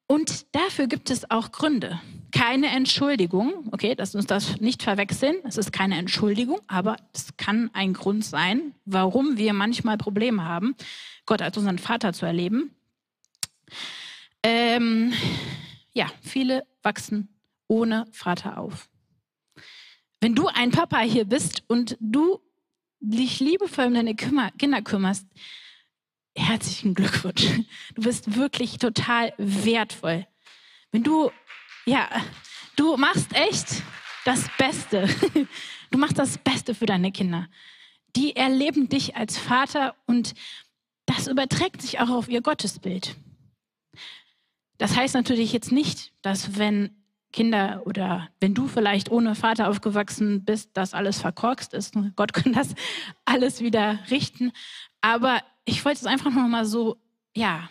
Und 0.07 0.55
dafür 0.55 0.87
gibt 0.87 1.09
es 1.09 1.29
auch 1.29 1.51
Gründe. 1.51 2.01
Keine 2.31 2.67
Entschuldigung, 2.67 3.69
okay, 3.71 3.93
dass 3.93 4.15
uns 4.15 4.25
das 4.25 4.59
nicht 4.61 4.81
verwechseln. 4.81 5.35
Es 5.43 5.57
ist 5.57 5.73
keine 5.73 5.97
Entschuldigung, 5.97 6.59
aber 6.67 6.95
es 7.13 7.35
kann 7.35 7.69
ein 7.73 7.93
Grund 7.93 8.23
sein, 8.23 8.73
warum 8.85 9.37
wir 9.37 9.53
manchmal 9.53 9.97
Probleme 9.97 10.45
haben, 10.45 10.75
Gott 11.25 11.41
als 11.41 11.57
unseren 11.57 11.77
Vater 11.77 12.13
zu 12.13 12.25
erleben. 12.25 12.73
Ähm, 14.41 15.13
ja, 15.93 16.07
viele 16.21 16.65
wachsen 16.81 17.27
ohne 17.67 18.05
Vater 18.11 18.57
auf. 18.57 18.89
Wenn 20.21 20.35
du 20.35 20.47
ein 20.47 20.71
Papa 20.71 20.99
hier 20.99 21.25
bist 21.25 21.63
und 21.67 21.97
du 21.99 22.39
dich 23.01 23.39
liebevoll 23.39 23.87
um 23.87 23.93
deine 23.93 24.15
Kinder 24.15 24.81
kümmerst, 24.81 25.27
herzlichen 26.35 26.93
Glückwunsch. 26.93 27.47
Du 27.95 28.03
bist 28.03 28.35
wirklich 28.35 28.77
total 28.77 29.33
wertvoll. 29.37 30.25
Wenn 30.91 31.03
du, 31.03 31.31
ja, 31.85 32.09
du 32.75 32.95
machst 32.97 33.33
echt 33.33 33.83
das 34.25 34.49
Beste. 34.57 35.09
Du 35.91 35.97
machst 35.97 36.17
das 36.17 36.37
Beste 36.37 36.73
für 36.73 36.85
deine 36.85 37.11
Kinder. 37.11 37.49
Die 38.15 38.33
erleben 38.37 38.87
dich 38.87 39.17
als 39.17 39.37
Vater 39.37 39.93
und 40.05 40.35
das 41.05 41.27
überträgt 41.27 41.81
sich 41.81 41.99
auch 41.99 42.09
auf 42.09 42.29
ihr 42.29 42.39
Gottesbild. 42.39 43.17
Das 44.77 44.95
heißt 44.95 45.15
natürlich 45.15 45.51
jetzt 45.51 45.73
nicht, 45.73 46.13
dass 46.21 46.57
wenn 46.57 47.00
Kinder 47.31 47.81
oder 47.85 48.29
wenn 48.39 48.53
du 48.53 48.67
vielleicht 48.67 49.11
ohne 49.11 49.35
Vater 49.35 49.69
aufgewachsen 49.69 50.43
bist, 50.43 50.71
dass 50.75 50.93
alles 50.93 51.19
verkorkst 51.19 51.73
ist. 51.73 51.95
Gott 52.15 52.33
kann 52.33 52.53
das 52.53 52.75
alles 53.25 53.61
wieder 53.61 53.99
richten. 54.09 54.51
Aber 55.01 55.41
ich 55.65 55.83
wollte 55.85 55.99
es 55.99 56.05
einfach 56.05 56.31
noch 56.31 56.47
mal 56.47 56.65
so, 56.65 56.97
ja, 57.35 57.69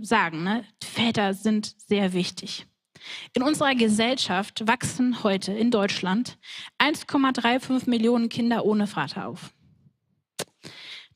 sagen. 0.00 0.44
Ne? 0.44 0.64
Väter 0.82 1.34
sind 1.34 1.74
sehr 1.86 2.12
wichtig. 2.12 2.66
In 3.34 3.42
unserer 3.42 3.74
Gesellschaft 3.74 4.66
wachsen 4.66 5.22
heute 5.22 5.52
in 5.52 5.70
Deutschland 5.70 6.38
1,35 6.78 7.88
Millionen 7.88 8.28
Kinder 8.28 8.64
ohne 8.64 8.86
Vater 8.86 9.28
auf. 9.28 9.52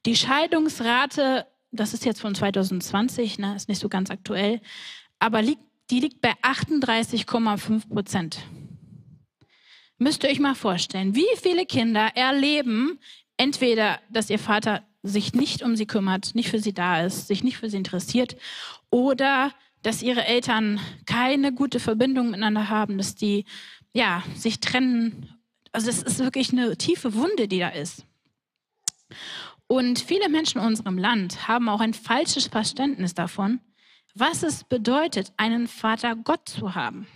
Die 0.06 0.16
Scheidungsrate, 0.16 1.46
das 1.70 1.94
ist 1.94 2.04
jetzt 2.04 2.20
von 2.20 2.34
2020, 2.34 3.38
ne, 3.38 3.56
ist 3.56 3.68
nicht 3.68 3.80
so 3.80 3.88
ganz 3.88 4.10
aktuell, 4.10 4.60
aber 5.18 5.42
liegt 5.42 5.62
die 5.90 6.00
liegt 6.00 6.20
bei 6.20 6.32
38,5 6.42 7.88
Prozent. 7.88 8.38
Müsst 9.98 10.22
ihr 10.22 10.30
euch 10.30 10.38
mal 10.38 10.54
vorstellen, 10.54 11.14
wie 11.14 11.26
viele 11.40 11.66
Kinder 11.66 12.10
erleben 12.14 13.00
entweder, 13.36 13.98
dass 14.10 14.30
ihr 14.30 14.38
Vater 14.38 14.84
sich 15.02 15.32
nicht 15.32 15.62
um 15.62 15.76
sie 15.76 15.86
kümmert, 15.86 16.34
nicht 16.34 16.50
für 16.50 16.60
sie 16.60 16.72
da 16.72 17.02
ist, 17.02 17.28
sich 17.28 17.42
nicht 17.42 17.56
für 17.56 17.70
sie 17.70 17.76
interessiert 17.76 18.36
oder 18.90 19.52
dass 19.82 20.02
ihre 20.02 20.24
Eltern 20.24 20.80
keine 21.06 21.52
gute 21.52 21.80
Verbindung 21.80 22.30
miteinander 22.30 22.68
haben, 22.68 22.98
dass 22.98 23.14
die 23.14 23.44
ja, 23.92 24.22
sich 24.34 24.60
trennen. 24.60 25.34
Also 25.72 25.88
es 25.88 26.02
ist 26.02 26.18
wirklich 26.18 26.52
eine 26.52 26.76
tiefe 26.76 27.14
Wunde, 27.14 27.48
die 27.48 27.60
da 27.60 27.68
ist. 27.68 28.04
Und 29.66 29.98
viele 30.00 30.28
Menschen 30.28 30.60
in 30.60 30.66
unserem 30.66 30.98
Land 30.98 31.46
haben 31.46 31.68
auch 31.68 31.80
ein 31.80 31.94
falsches 31.94 32.46
Verständnis 32.46 33.14
davon, 33.14 33.60
was 34.18 34.42
es 34.42 34.64
bedeutet, 34.64 35.32
einen 35.36 35.68
Vater 35.68 36.16
Gott 36.16 36.48
zu 36.48 36.74
haben. 36.74 37.06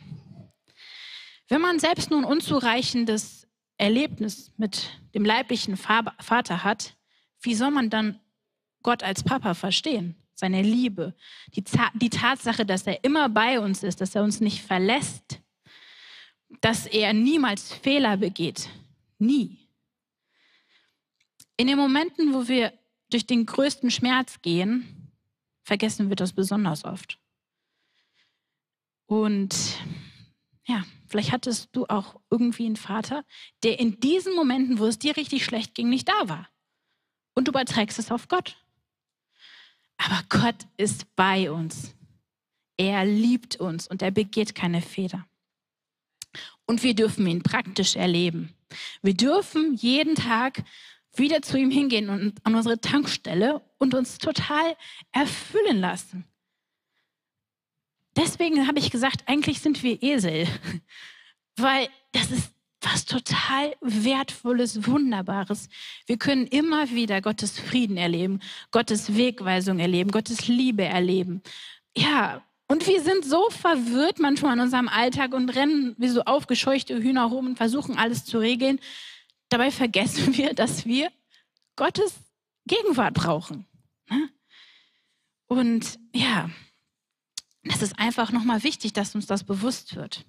Wenn 1.48 1.60
man 1.60 1.78
selbst 1.78 2.10
nur 2.10 2.20
ein 2.20 2.24
unzureichendes 2.24 3.46
Erlebnis 3.76 4.52
mit 4.56 5.00
dem 5.14 5.24
leiblichen 5.24 5.76
Vater 5.76 6.64
hat, 6.64 6.96
wie 7.40 7.54
soll 7.54 7.70
man 7.70 7.90
dann 7.90 8.20
Gott 8.82 9.02
als 9.02 9.22
Papa 9.22 9.54
verstehen? 9.54 10.16
Seine 10.34 10.62
Liebe, 10.62 11.14
die, 11.54 11.64
die 11.94 12.10
Tatsache, 12.10 12.64
dass 12.64 12.86
er 12.86 13.04
immer 13.04 13.28
bei 13.28 13.60
uns 13.60 13.82
ist, 13.82 14.00
dass 14.00 14.14
er 14.14 14.22
uns 14.22 14.40
nicht 14.40 14.62
verlässt, 14.62 15.40
dass 16.60 16.86
er 16.86 17.12
niemals 17.12 17.72
Fehler 17.72 18.16
begeht. 18.16 18.68
Nie. 19.18 19.58
In 21.56 21.66
den 21.66 21.76
Momenten, 21.76 22.32
wo 22.32 22.48
wir 22.48 22.72
durch 23.10 23.26
den 23.26 23.46
größten 23.46 23.90
Schmerz 23.90 24.40
gehen, 24.42 25.01
vergessen 25.62 26.08
wir 26.08 26.16
das 26.16 26.32
besonders 26.32 26.84
oft. 26.84 27.18
Und 29.06 29.54
ja, 30.64 30.84
vielleicht 31.08 31.32
hattest 31.32 31.68
du 31.72 31.86
auch 31.86 32.20
irgendwie 32.30 32.66
einen 32.66 32.76
Vater, 32.76 33.24
der 33.62 33.78
in 33.78 34.00
diesen 34.00 34.34
Momenten, 34.34 34.78
wo 34.78 34.86
es 34.86 34.98
dir 34.98 35.16
richtig 35.16 35.44
schlecht 35.44 35.74
ging, 35.74 35.88
nicht 35.88 36.08
da 36.08 36.28
war. 36.28 36.48
Und 37.34 37.48
du 37.48 37.52
überträgst 37.52 37.98
es 37.98 38.10
auf 38.10 38.28
Gott. 38.28 38.56
Aber 39.96 40.22
Gott 40.28 40.66
ist 40.76 41.14
bei 41.14 41.50
uns. 41.50 41.94
Er 42.76 43.04
liebt 43.04 43.56
uns 43.56 43.86
und 43.86 44.02
er 44.02 44.10
begeht 44.10 44.54
keine 44.54 44.82
Fehler. 44.82 45.26
Und 46.66 46.82
wir 46.82 46.94
dürfen 46.94 47.26
ihn 47.26 47.42
praktisch 47.42 47.96
erleben. 47.96 48.54
Wir 49.02 49.14
dürfen 49.14 49.74
jeden 49.74 50.14
Tag 50.14 50.64
wieder 51.14 51.42
zu 51.42 51.58
ihm 51.58 51.70
hingehen 51.70 52.08
und 52.08 52.34
an 52.44 52.54
unsere 52.54 52.80
Tankstelle 52.80 53.60
und 53.78 53.94
uns 53.94 54.18
total 54.18 54.76
erfüllen 55.12 55.78
lassen. 55.80 56.24
Deswegen 58.16 58.66
habe 58.66 58.78
ich 58.78 58.90
gesagt, 58.90 59.24
eigentlich 59.26 59.60
sind 59.60 59.82
wir 59.82 60.02
Esel, 60.02 60.46
weil 61.56 61.88
das 62.12 62.30
ist 62.30 62.52
was 62.82 63.04
total 63.04 63.74
Wertvolles, 63.80 64.86
Wunderbares. 64.86 65.68
Wir 66.06 66.18
können 66.18 66.46
immer 66.46 66.90
wieder 66.90 67.20
Gottes 67.20 67.58
Frieden 67.58 67.96
erleben, 67.96 68.40
Gottes 68.70 69.16
Wegweisung 69.16 69.78
erleben, 69.78 70.10
Gottes 70.10 70.48
Liebe 70.48 70.84
erleben. 70.84 71.42
Ja, 71.96 72.42
und 72.66 72.86
wir 72.86 73.00
sind 73.02 73.24
so 73.24 73.50
verwirrt 73.50 74.18
manchmal 74.18 74.54
in 74.54 74.60
unserem 74.60 74.88
Alltag 74.88 75.34
und 75.34 75.50
rennen 75.50 75.94
wie 75.98 76.08
so 76.08 76.22
aufgescheuchte 76.22 76.96
Hühner 77.00 77.24
rum 77.24 77.46
und 77.46 77.56
versuchen 77.56 77.98
alles 77.98 78.24
zu 78.24 78.38
regeln. 78.38 78.80
Dabei 79.52 79.70
vergessen 79.70 80.34
wir, 80.38 80.54
dass 80.54 80.86
wir 80.86 81.12
Gottes 81.76 82.14
Gegenwart 82.66 83.12
brauchen. 83.12 83.66
Ne? 84.08 84.30
Und 85.46 85.98
ja, 86.14 86.50
das 87.64 87.82
ist 87.82 87.98
einfach 87.98 88.32
nochmal 88.32 88.62
wichtig, 88.62 88.94
dass 88.94 89.14
uns 89.14 89.26
das 89.26 89.44
bewusst 89.44 89.94
wird. 89.94 90.24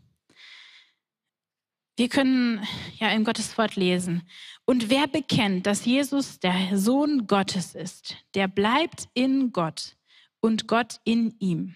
Wir 1.96 2.10
können 2.10 2.68
ja 2.98 3.12
in 3.12 3.24
Gottes 3.24 3.58
Wort 3.58 3.78
lesen. 3.78 4.28
Und 4.66 4.90
wer 4.90 5.08
bekennt, 5.08 5.68
dass 5.68 5.86
Jesus 5.86 6.40
der 6.40 6.78
Sohn 6.78 7.26
Gottes 7.26 7.76
ist, 7.76 8.18
der 8.34 8.50
bleibt 8.50 9.08
in 9.14 9.54
Gott 9.54 9.96
und 10.42 10.68
Gott 10.68 11.00
in 11.06 11.34
ihm. 11.40 11.76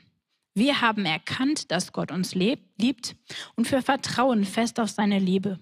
Wir 0.54 0.82
haben 0.82 1.06
erkannt, 1.06 1.72
dass 1.72 1.94
Gott 1.94 2.12
uns 2.12 2.36
liebt 2.36 3.16
und 3.56 3.72
wir 3.72 3.82
vertrauen 3.82 4.44
fest 4.44 4.82
auf 4.82 4.90
seine 4.90 5.20
Liebe. 5.20 5.60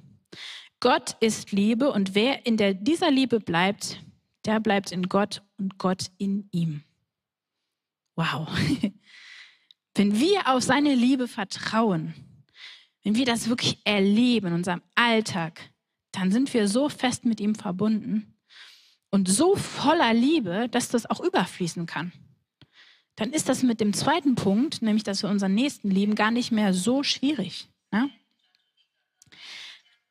Gott 0.79 1.15
ist 1.19 1.51
Liebe 1.51 1.91
und 1.91 2.15
wer 2.15 2.45
in 2.45 2.57
der, 2.57 2.73
dieser 2.73 3.11
Liebe 3.11 3.39
bleibt, 3.39 4.01
der 4.45 4.59
bleibt 4.59 4.91
in 4.91 5.09
Gott 5.09 5.41
und 5.57 5.77
Gott 5.77 6.11
in 6.17 6.47
ihm. 6.51 6.83
Wow. 8.15 8.47
Wenn 9.95 10.19
wir 10.19 10.47
auf 10.53 10.63
seine 10.63 10.93
Liebe 10.93 11.27
vertrauen, 11.27 12.13
wenn 13.03 13.15
wir 13.15 13.25
das 13.25 13.47
wirklich 13.47 13.79
erleben 13.85 14.47
in 14.47 14.53
unserem 14.53 14.81
Alltag, 14.95 15.61
dann 16.11 16.31
sind 16.31 16.53
wir 16.53 16.67
so 16.67 16.89
fest 16.89 17.23
mit 17.23 17.39
ihm 17.39 17.55
verbunden 17.55 18.35
und 19.11 19.29
so 19.29 19.55
voller 19.55 20.13
Liebe, 20.13 20.67
dass 20.69 20.89
das 20.89 21.09
auch 21.09 21.21
überfließen 21.21 21.85
kann. 21.85 22.11
Dann 23.15 23.31
ist 23.31 23.47
das 23.47 23.63
mit 23.63 23.79
dem 23.79 23.93
zweiten 23.93 24.35
Punkt, 24.35 24.81
nämlich 24.81 25.03
dass 25.03 25.23
wir 25.23 25.29
unseren 25.29 25.53
Nächsten 25.53 25.89
lieben, 25.89 26.15
gar 26.15 26.31
nicht 26.31 26.51
mehr 26.51 26.73
so 26.73 27.03
schwierig. 27.03 27.69
Ne? 27.91 28.09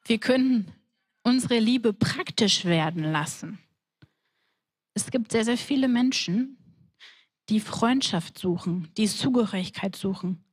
Wir 0.06 0.18
können 0.18 0.70
unsere 1.22 1.58
Liebe 1.58 1.92
praktisch 1.92 2.64
werden 2.64 3.04
lassen. 3.04 3.58
Es 4.92 5.10
gibt 5.10 5.32
sehr, 5.32 5.44
sehr 5.44 5.56
viele 5.56 5.88
Menschen, 5.88 6.58
die 7.48 7.60
Freundschaft 7.60 8.38
suchen, 8.38 8.90
die 8.96 9.08
Zugehörigkeit 9.08 9.96
suchen. 9.96 10.44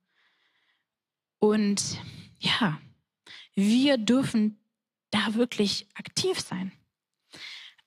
Und 1.40 2.00
ja, 2.40 2.80
wir 3.54 3.98
dürfen 3.98 4.58
da 5.10 5.36
wirklich 5.36 5.88
aktiv 5.96 6.40
sein. 6.40 6.72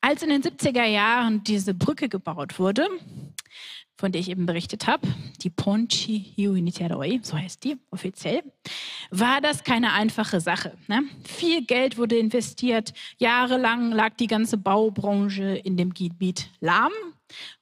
Als 0.00 0.23
in 0.23 0.28
den 0.28 0.42
70er 0.42 0.85
Jahren 0.85 1.44
diese 1.44 1.73
Brücke 1.73 2.11
gebaut 2.11 2.59
wurde, 2.59 2.88
von 3.97 4.13
der 4.13 4.21
ich 4.21 4.29
eben 4.29 4.47
berichtet 4.47 4.87
habe, 4.87 5.07
die 5.43 5.51
Ponchi 5.51 6.35
Uniteroi, 6.37 7.21
so 7.23 7.39
heißt 7.39 7.63
die 7.65 7.77
offiziell, 7.91 8.43
war 9.11 9.41
das 9.41 9.63
keine 9.63 9.93
einfache 9.93 10.41
Sache. 10.41 10.77
Ne? 10.89 11.05
Viel 11.25 11.65
Geld 11.65 11.97
wurde 11.97 12.19
investiert, 12.19 12.93
jahrelang 13.19 13.93
lag 13.93 14.15
die 14.17 14.27
ganze 14.27 14.59
Baubranche 14.59 15.57
in 15.57 15.77
dem 15.77 15.95
Gebiet 15.95 16.51
lahm, 16.61 16.93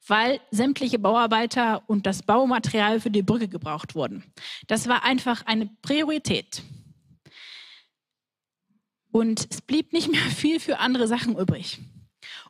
weil 0.06 0.40
sämtliche 0.50 0.98
Bauarbeiter 0.98 1.82
und 1.86 2.06
das 2.06 2.22
Baumaterial 2.22 3.00
für 3.00 3.10
die 3.10 3.22
Brücke 3.22 3.48
gebraucht 3.48 3.94
wurden. 3.94 4.24
Das 4.66 4.88
war 4.88 5.04
einfach 5.04 5.44
eine 5.46 5.66
Priorität. 5.82 6.62
Und 9.10 9.46
es 9.50 9.60
blieb 9.60 9.92
nicht 9.92 10.10
mehr 10.10 10.20
viel 10.22 10.58
für 10.58 10.78
andere 10.78 11.06
Sachen 11.06 11.36
übrig. 11.36 11.80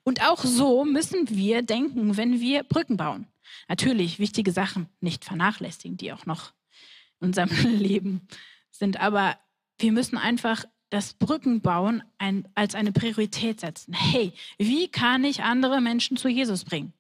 Und 0.05 0.23
auch 0.23 0.45
so 0.45 0.85
müssen 0.85 1.29
wir 1.29 1.63
denken, 1.63 2.17
wenn 2.17 2.41
wir 2.41 2.63
Brücken 2.63 2.97
bauen. 2.97 3.27
Natürlich 3.69 4.19
wichtige 4.19 4.53
Sachen 4.53 4.89
nicht 5.01 5.25
vernachlässigen, 5.25 5.97
die 5.97 6.13
auch 6.13 6.27
noch 6.27 6.53
in 7.21 7.29
unserem 7.29 7.51
Leben 7.79 8.27
sind. 8.71 9.01
Aber 9.01 9.39
wir 9.79 9.93
müssen 9.93 10.19
einfach 10.19 10.65
das 10.91 11.15
Brückenbauen 11.15 12.03
ein, 12.19 12.47
als 12.55 12.75
eine 12.75 12.93
Priorität 12.93 13.61
setzen. 13.61 13.95
Hey, 13.95 14.33
wie 14.59 14.89
kann 14.89 15.25
ich 15.25 15.43
andere 15.43 15.81
Menschen 15.81 16.17
zu 16.17 16.29
Jesus 16.29 16.65
bringen? 16.65 16.93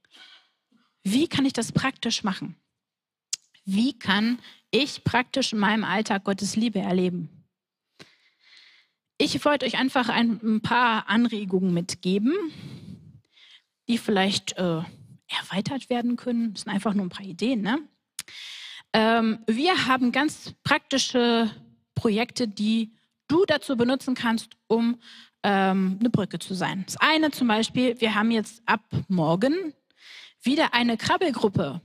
Wie 1.03 1.29
kann 1.29 1.45
ich 1.45 1.53
das 1.53 1.73
praktisch 1.73 2.23
machen? 2.23 2.57
Wie 3.65 3.99
kann 3.99 4.39
ich 4.71 5.05
praktisch 5.05 5.53
in 5.53 5.59
meinem 5.59 5.85
Alltag 5.85 6.25
Gottes 6.25 6.57
Liebe 6.57 6.79
erleben? 6.79 7.29
Ich 9.19 9.45
wollte 9.45 9.67
euch 9.67 9.77
einfach 9.77 10.09
ein, 10.09 10.63
paar 10.63 11.09
Anregungen 11.09 11.73
mitgeben, 11.73 12.35
die 13.89 13.99
vielleicht 13.99 14.57
äh, 14.59 14.83
erweitert 15.41 15.91
werden 15.91 16.17
können. 16.17 16.55
Das 16.55 16.63
sind 16.63 16.73
einfach 16.73 16.95
nur 16.95 17.07
ein 17.07 17.11
paar 17.11 17.27
Ideen. 17.27 17.63
Ne? 17.63 17.79
Ähm, 18.93 19.41
wir 19.47 19.87
haben 19.87 20.13
ganz 20.13 20.55
praktische 20.65 21.51
Projekte, 21.95 22.49
die 22.49 22.93
du 23.29 23.45
dazu 23.47 23.77
benutzen 23.77 24.15
kannst, 24.15 24.51
um 24.67 24.99
ähm, 25.43 25.97
eine 26.01 26.11
Brücke 26.11 26.39
zu 26.39 26.55
sein. 26.55 26.85
Das 26.87 26.97
eine 26.99 27.31
zum 27.31 27.49
Beispiel, 27.49 28.01
wir 28.01 28.15
haben 28.15 28.31
jetzt 28.31 28.63
ab 28.67 28.83
morgen 29.09 29.75
wieder 30.43 30.75
eine 30.75 30.97
Krabbelgruppe. 30.97 31.81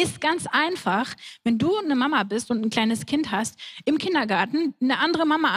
Ist 0.00 0.20
ganz 0.20 0.46
einfach, 0.46 1.14
wenn 1.44 1.58
du 1.58 1.76
eine 1.76 1.94
Mama 1.94 2.22
bist 2.22 2.50
und 2.50 2.64
ein 2.64 2.70
kleines 2.70 3.04
Kind 3.04 3.30
hast, 3.30 3.58
im 3.84 3.98
Kindergarten 3.98 4.74
eine 4.80 4.98
andere 4.98 5.26
Mama 5.26 5.54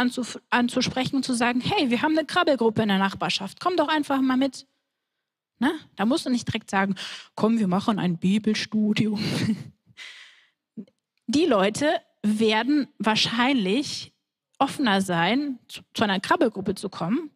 anzusprechen 0.50 1.15
und 1.15 1.24
zu 1.24 1.34
sagen, 1.34 1.62
hey, 1.62 1.89
wir 1.89 2.01
haben 2.01 2.18
eine 2.18 2.27
Krabbelgruppe 2.27 2.82
in 2.82 2.89
der 2.89 2.98
Nachbarschaft, 2.98 3.60
komm 3.62 3.77
doch 3.77 3.88
einfach 3.88 4.20
mal 4.22 4.38
mit. 4.38 4.68
Ne? 5.65 5.74
Da 5.95 6.05
musst 6.05 6.27
du 6.27 6.29
nicht 6.29 6.48
direkt 6.48 6.69
sagen, 6.69 6.93
komm, 7.34 7.57
wir 7.57 7.67
machen 7.67 7.98
ein 7.98 8.19
Bibelstudium. 8.19 9.19
Die 11.27 11.45
Leute 11.45 11.89
werden 12.22 12.88
wahrscheinlich 13.00 14.13
offener 14.60 15.01
sein, 15.01 15.57
zu, 15.67 15.81
einer 16.03 16.19
Krabbelgruppe 16.19 16.75
zu 16.75 16.89
kommen 16.89 17.31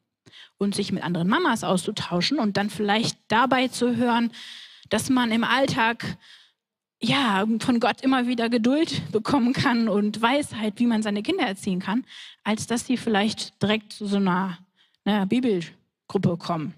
und 0.60 0.76
sich 0.76 0.92
mit 0.92 1.02
anderen 1.02 1.28
Mamas 1.28 1.64
auszutauschen 1.64 2.38
und 2.38 2.56
dann 2.56 2.70
vielleicht 2.70 3.18
dabei 3.30 3.68
zu 3.68 3.96
hören, 3.96 4.32
dass 4.90 5.10
man 5.10 5.32
im 5.32 5.44
Alltag 5.44 6.06
ja 7.02 7.48
von 7.60 7.80
Gott 7.80 8.02
immer 8.02 8.28
wieder 8.28 8.48
Geduld 8.50 9.12
bekommen 9.12 9.54
kann 9.54 9.90
und 9.90 10.22
Weisheit, 10.22 10.76
wie 10.78 10.86
man 10.86 11.02
seine 11.02 11.24
Kinder 11.24 11.48
erziehen 11.48 11.80
kann, 11.80 12.06
als 12.44 12.68
dass 12.68 12.86
sie 12.86 12.98
vielleicht 12.98 13.60
direkt 13.60 13.94
zu 13.94 14.06
so 14.06 14.18
einer, 14.18 14.60
einer 15.04 15.26
Bibelgruppe 15.26 16.38
kommen. 16.38 16.76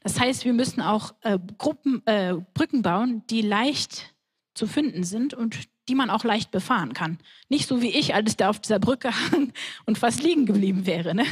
Das 0.00 0.18
heißt, 0.18 0.44
wir 0.44 0.52
müssen 0.52 0.80
auch 0.80 1.14
äh, 1.20 1.38
Gruppen, 1.58 2.02
äh, 2.06 2.34
Brücken 2.54 2.82
bauen, 2.82 3.22
die 3.28 3.42
leicht 3.42 4.14
zu 4.54 4.66
finden 4.66 5.04
sind 5.04 5.34
und 5.34 5.58
die 5.88 5.94
man 5.94 6.10
auch 6.10 6.24
leicht 6.24 6.50
befahren 6.50 6.94
kann. 6.94 7.18
Nicht 7.48 7.66
so 7.68 7.82
wie 7.82 7.90
ich, 7.90 8.14
als 8.14 8.36
der 8.36 8.50
auf 8.50 8.60
dieser 8.60 8.78
Brücke 8.78 9.10
hang 9.32 9.52
und 9.86 9.98
fast 9.98 10.22
liegen 10.22 10.46
geblieben 10.46 10.86
wäre. 10.86 11.14
Ne? 11.14 11.26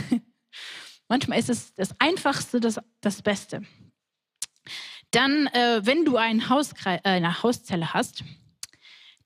Manchmal 1.08 1.38
ist 1.38 1.48
es 1.48 1.74
das 1.74 1.94
Einfachste 1.98 2.60
das, 2.60 2.78
das 3.00 3.22
Beste. 3.22 3.62
Dann, 5.10 5.46
äh, 5.48 5.80
wenn 5.84 6.04
du 6.04 6.16
ein 6.16 6.50
Hauskreis, 6.50 7.00
äh, 7.04 7.10
eine 7.10 7.42
Hauszelle 7.42 7.94
hast, 7.94 8.24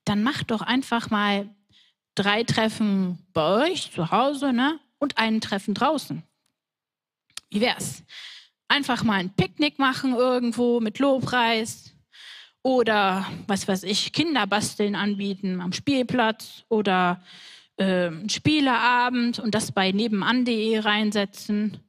dann 0.05 0.23
mach 0.23 0.45
doch 0.45 0.63
einfach 0.63 1.11
mal 1.11 1.53
drei 2.15 2.45
Treffen 2.45 3.27
bei 3.33 3.71
euch 3.71 3.91
zu 3.91 4.11
Hause 4.11 4.53
ne? 4.53 4.79
und 4.99 5.19
ein 5.19 5.41
Treffen 5.41 5.75
draußen. 5.75 6.23
Wie 7.51 7.61
wär's? 7.61 8.05
Einfach 8.73 9.05
mal 9.05 9.21
ein 9.21 9.29
Picknick 9.29 9.79
machen 9.79 10.15
irgendwo 10.15 10.81
mit 10.81 10.99
Lobpreis 10.99 11.95
oder 12.63 13.31
was 13.47 13.69
weiß 13.69 13.83
ich, 13.83 14.15
Kinderbasteln 14.15 14.95
anbieten 14.95 15.61
am 15.61 15.75
Spielplatz 15.75 16.65
oder 16.71 17.23
äh, 17.77 18.11
Spieleabend 18.31 19.41
und 19.41 19.55
das 19.55 19.73
bei 19.73 19.93
nebenan.de 19.93 20.79
reinsetzen 20.79 21.81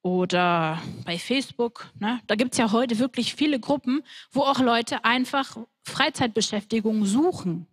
oder 0.00 0.80
bei 1.04 1.18
Facebook. 1.18 1.90
Ne? 1.98 2.18
Da 2.28 2.34
gibt 2.34 2.52
es 2.52 2.58
ja 2.58 2.72
heute 2.72 2.98
wirklich 2.98 3.34
viele 3.34 3.60
Gruppen, 3.60 4.02
wo 4.30 4.40
auch 4.40 4.60
Leute 4.60 5.04
einfach 5.04 5.58
Freizeitbeschäftigung 5.82 7.04
suchen. 7.04 7.66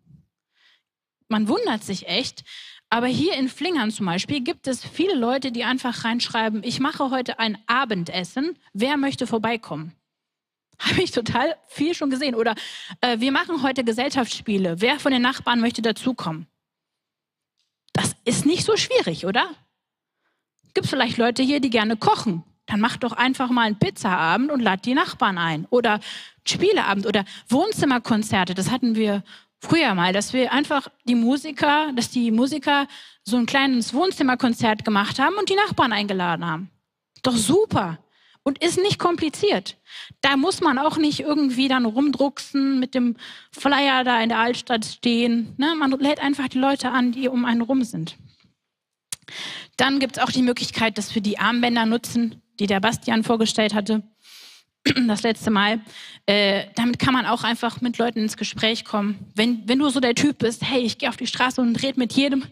Man 1.30 1.48
wundert 1.48 1.82
sich 1.82 2.10
echt, 2.10 2.44
aber 2.90 3.08
hier 3.08 3.34
in 3.34 3.50
Flingern 3.50 3.92
zum 3.92 4.06
Beispiel 4.06 4.42
gibt 4.42 4.68
es 4.68 4.84
viele 4.84 5.16
Leute, 5.16 5.52
die 5.52 5.64
einfach 5.64 6.06
reinschreiben, 6.06 6.64
ich 6.64 6.80
mache 6.80 7.10
heute 7.10 7.40
ein 7.40 7.58
Abendessen, 7.68 8.58
wer 8.74 8.98
möchte 8.98 9.28
vorbeikommen? 9.28 9.94
Habe 10.80 11.02
ich 11.02 11.12
total 11.12 11.56
viel 11.68 11.94
schon 11.96 12.10
gesehen. 12.10 12.36
Oder 12.36 12.56
äh, 13.02 13.20
wir 13.20 13.32
machen 13.32 13.64
heute 13.64 13.84
Gesellschaftsspiele, 13.84 14.80
wer 14.80 15.00
von 15.00 15.12
den 15.12 15.22
Nachbarn 15.22 15.60
möchte 15.60 15.82
dazukommen? 15.82 16.48
Das 17.94 18.16
ist 18.26 18.46
nicht 18.46 18.64
so 18.64 18.78
schwierig, 18.78 19.26
oder? 19.26 19.50
Gibt 20.74 20.86
es 20.86 20.92
vielleicht 20.92 21.18
Leute 21.18 21.42
hier, 21.42 21.60
die 21.60 21.72
gerne 21.72 21.98
kochen? 21.98 22.44
Dann 22.68 22.80
macht 22.80 23.04
doch 23.04 23.14
einfach 23.14 23.50
mal 23.50 23.64
einen 23.64 23.80
Pizzaabend 23.80 24.52
und 24.52 24.60
lad 24.60 24.86
die 24.86 24.94
Nachbarn 24.94 25.38
ein. 25.38 25.66
Oder 25.72 26.00
Spieleabend 26.46 27.08
oder 27.08 27.26
Wohnzimmerkonzerte. 27.50 28.54
Das 28.54 28.70
hatten 28.70 28.96
wir 28.96 29.24
früher 29.60 29.94
mal, 29.96 30.14
dass 30.14 30.34
wir 30.34 30.52
einfach 30.52 30.88
die 31.06 31.16
Musiker, 31.16 31.92
dass 31.96 32.10
die 32.10 32.32
Musiker 32.32 32.88
so 33.24 33.38
ein 33.38 33.46
kleines 33.46 33.94
Wohnzimmerkonzert 33.94 34.86
gemacht 34.86 35.20
haben 35.20 35.36
und 35.36 35.50
die 35.50 35.56
Nachbarn 35.56 35.94
eingeladen 35.94 36.46
haben. 36.46 36.70
Doch 37.24 37.36
super 37.36 38.00
und 38.44 38.64
ist 38.64 38.78
nicht 38.78 38.98
kompliziert. 38.98 39.78
Da 40.22 40.38
muss 40.38 40.62
man 40.62 40.78
auch 40.78 40.98
nicht 40.98 41.20
irgendwie 41.20 41.68
dann 41.68 41.86
rumdrucksen, 41.86 42.80
mit 42.80 42.96
dem 42.96 43.18
Flyer 43.52 44.06
da 44.06 44.22
in 44.22 44.30
der 44.30 44.40
Altstadt 44.40 44.86
stehen. 44.86 45.54
Ne? 45.58 45.76
Man 45.78 45.92
lädt 45.92 46.22
einfach 46.22 46.48
die 46.48 46.60
Leute 46.60 46.92
an, 46.92 47.12
die 47.12 47.28
um 47.28 47.44
einen 47.44 47.62
rum 47.62 47.84
sind. 47.84 48.16
Dann 49.76 50.00
gibt 50.00 50.16
es 50.16 50.24
auch 50.24 50.32
die 50.32 50.44
Möglichkeit, 50.44 50.98
dass 50.98 51.14
wir 51.14 51.22
die 51.22 51.40
Armbänder 51.40 51.86
nutzen, 51.86 52.42
die 52.60 52.68
der 52.68 52.80
Bastian 52.80 53.24
vorgestellt 53.24 53.74
hatte 53.74 54.04
das 55.08 55.24
letzte 55.24 55.52
Mal. 55.52 55.80
Äh, 56.26 56.66
damit 56.76 57.00
kann 57.00 57.14
man 57.14 57.26
auch 57.26 57.44
einfach 57.44 57.82
mit 57.82 57.98
Leuten 57.98 58.20
ins 58.20 58.38
Gespräch 58.38 58.86
kommen. 58.86 59.32
Wenn, 59.36 59.68
wenn 59.68 59.80
du 59.80 59.90
so 59.90 60.00
der 60.00 60.16
Typ 60.16 60.40
bist, 60.40 60.64
hey, 60.64 60.82
ich 60.82 60.98
gehe 60.98 61.10
auf 61.10 61.18
die 61.18 61.28
Straße 61.28 61.62
und 61.62 61.82
rede 61.82 62.00
mit 62.00 62.14
jedem, 62.14 62.44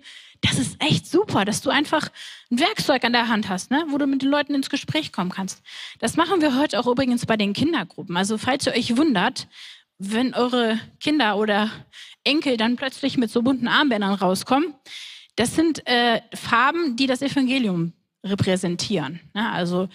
das 0.42 0.60
ist 0.60 0.82
echt 0.82 1.08
super, 1.08 1.46
dass 1.46 1.62
du 1.62 1.70
einfach 1.70 2.10
ein 2.52 2.60
Werkzeug 2.60 3.04
an 3.04 3.14
der 3.14 3.28
Hand 3.28 3.50
hast, 3.50 3.72
ne, 3.72 3.86
wo 3.90 3.98
du 3.98 4.06
mit 4.06 4.22
den 4.22 4.30
Leuten 4.30 4.54
ins 4.54 4.70
Gespräch 4.70 5.12
kommen 5.12 5.32
kannst. 5.32 5.62
Das 6.00 6.18
machen 6.18 6.42
wir 6.42 6.58
heute 6.58 6.80
auch 6.80 6.88
übrigens 6.88 7.26
bei 7.26 7.38
den 7.38 7.54
Kindergruppen. 7.54 8.16
Also 8.16 8.38
falls 8.38 8.68
ihr 8.68 8.74
euch 8.74 8.96
wundert, 8.98 9.48
wenn 9.98 10.34
eure 10.34 10.80
Kinder 11.00 11.38
oder 11.38 11.72
Enkel 12.24 12.58
dann 12.58 12.76
plötzlich 12.76 13.18
mit 13.18 13.32
so 13.32 13.42
bunten 13.42 13.68
Armbändern 13.68 14.14
rauskommen, 14.14 14.76
das 15.36 15.56
sind 15.56 15.86
äh, 15.88 16.22
Farben, 16.34 16.96
die 16.96 17.08
das 17.08 17.22
Evangelium 17.22 17.94
repräsentieren. 18.24 19.20
Ne? 19.34 19.52
Also 19.52 19.90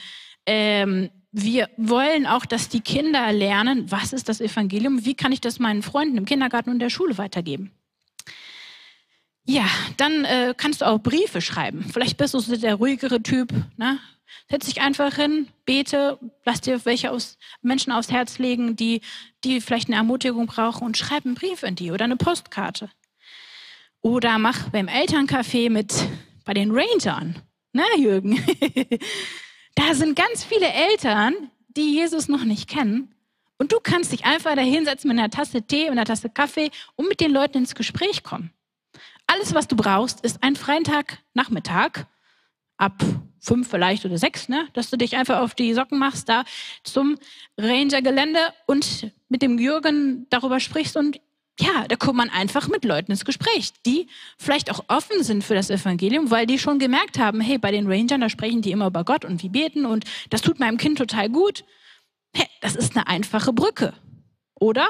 ähm, 0.46 1.11
wir 1.33 1.69
wollen 1.77 2.27
auch, 2.27 2.45
dass 2.45 2.69
die 2.69 2.81
Kinder 2.81 3.33
lernen, 3.33 3.90
was 3.90 4.12
ist 4.12 4.29
das 4.29 4.40
Evangelium, 4.40 5.05
wie 5.05 5.14
kann 5.14 5.33
ich 5.33 5.40
das 5.40 5.59
meinen 5.59 5.83
Freunden 5.83 6.16
im 6.16 6.25
Kindergarten 6.25 6.71
und 6.71 6.81
der 6.81 6.90
Schule 6.90 7.19
weitergeben. 7.19 7.71
Ja, 9.45 9.66
dann 9.97 10.25
äh, 10.25 10.55
kannst 10.57 10.81
du 10.81 10.87
auch 10.87 10.99
Briefe 10.99 11.40
schreiben. 11.40 11.85
Vielleicht 11.93 12.16
bist 12.16 12.35
du 12.35 12.40
so 12.40 12.57
der 12.57 12.75
ruhigere 12.77 13.23
Typ. 13.23 13.53
Ne? 13.77 13.99
Setz 14.49 14.66
dich 14.66 14.81
einfach 14.81 15.16
hin, 15.16 15.49
bete, 15.64 16.19
lass 16.45 16.61
dir 16.61 16.85
welche 16.85 17.11
aus, 17.11 17.38
Menschen 17.62 17.93
aufs 17.93 18.11
Herz 18.11 18.38
legen, 18.38 18.77
die, 18.77 19.01
die 19.45 19.61
vielleicht 19.61 19.88
eine 19.88 19.97
Ermutigung 19.97 20.47
brauchen 20.47 20.85
und 20.85 20.97
schreib 20.97 21.25
einen 21.25 21.35
Brief 21.35 21.62
in 21.62 21.75
die 21.75 21.90
oder 21.90 22.05
eine 22.05 22.16
Postkarte. 22.16 22.90
Oder 24.03 24.38
mach 24.38 24.71
beim 24.71 24.87
Elterncafé 24.87 25.71
mit 25.71 25.95
bei 26.45 26.55
den 26.55 26.71
Rangern. 26.71 27.40
Na, 27.73 27.85
Jürgen? 27.97 28.43
Da 29.74 29.94
sind 29.94 30.16
ganz 30.16 30.44
viele 30.44 30.68
Eltern, 30.68 31.35
die 31.68 31.94
Jesus 31.94 32.28
noch 32.28 32.44
nicht 32.44 32.68
kennen. 32.68 33.14
Und 33.59 33.72
du 33.72 33.80
kannst 33.80 34.12
dich 34.12 34.24
einfach 34.24 34.54
da 34.54 34.62
hinsetzen 34.62 35.09
mit 35.09 35.18
einer 35.18 35.30
Tasse 35.30 35.62
Tee 35.62 35.87
und 35.87 35.92
einer 35.92 36.04
Tasse 36.04 36.30
Kaffee 36.30 36.70
und 36.96 37.09
mit 37.09 37.20
den 37.20 37.30
Leuten 37.30 37.59
ins 37.59 37.74
Gespräch 37.74 38.22
kommen. 38.22 38.52
Alles, 39.26 39.54
was 39.54 39.68
du 39.68 39.76
brauchst, 39.76 40.22
ist 40.22 40.42
ein 40.42 40.56
Nachmittag 41.35 42.06
ab 42.78 43.04
fünf 43.38 43.68
vielleicht 43.68 44.04
oder 44.04 44.18
sechs, 44.18 44.48
ne? 44.48 44.66
dass 44.72 44.90
du 44.90 44.96
dich 44.96 45.16
einfach 45.16 45.40
auf 45.40 45.54
die 45.54 45.74
Socken 45.74 45.98
machst, 45.98 46.28
da 46.28 46.44
zum 46.83 47.18
Ranger-Gelände 47.59 48.40
und 48.66 49.12
mit 49.28 49.42
dem 49.42 49.59
Jürgen 49.59 50.26
darüber 50.30 50.61
sprichst 50.61 50.96
und 50.96 51.20
ja, 51.61 51.87
da 51.88 51.96
kommt 51.96 52.16
man 52.16 52.31
einfach 52.31 52.68
mit 52.68 52.85
Leuten 52.85 53.12
ins 53.12 53.25
Gespräch, 53.25 53.73
die 53.85 54.09
vielleicht 54.38 54.70
auch 54.70 54.85
offen 54.88 55.23
sind 55.23 55.44
für 55.44 55.55
das 55.55 55.70
Evangelium, 55.70 56.31
weil 56.31 56.46
die 56.46 56.59
schon 56.59 56.79
gemerkt 56.79 57.18
haben, 57.18 57.40
hey, 57.40 57.59
bei 57.59 57.70
den 57.70 57.87
Rangern, 57.87 58.20
da 58.20 58.29
sprechen 58.29 58.62
die 58.62 58.70
immer 58.70 58.87
über 58.87 59.05
Gott 59.05 59.25
und 59.25 59.42
wie 59.42 59.49
beten 59.49 59.85
und 59.85 60.05
das 60.31 60.42
tut 60.42 60.59
meinem 60.59 60.79
Kind 60.79 60.99
total 60.99 61.29
gut. 61.29 61.64
Hey, 62.35 62.46
das 62.61 62.77
ist 62.77 62.96
eine 62.96 63.07
einfache 63.07 63.53
Brücke. 63.53 63.92
Oder? 64.55 64.87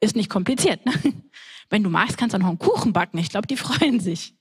Ist 0.00 0.16
nicht 0.16 0.30
kompliziert. 0.30 0.84
Ne? 0.86 0.92
Wenn 1.70 1.82
du 1.82 1.90
magst, 1.90 2.16
kannst 2.16 2.34
du 2.34 2.38
noch 2.38 2.48
einen 2.48 2.58
Kuchen 2.58 2.92
backen. 2.92 3.18
Ich 3.18 3.30
glaube, 3.30 3.46
die 3.46 3.56
freuen 3.56 4.00
sich. 4.00 4.34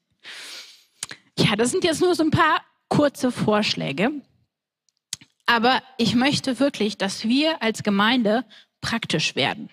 Ja, 1.38 1.56
das 1.56 1.72
sind 1.72 1.84
jetzt 1.84 2.02
nur 2.02 2.13
so 2.15 2.24
ein 2.24 2.32
paar 2.32 2.62
kurze 2.89 3.32
Vorschläge. 3.32 4.12
Aber 5.45 5.82
ich 5.98 6.13
möchte 6.13 6.60
wirklich, 6.60 6.98
dass 6.98 7.24
wir 7.24 7.62
als 7.63 7.82
Gemeinde 7.82 8.45
praktisch 8.82 9.36
werden. 9.36 9.69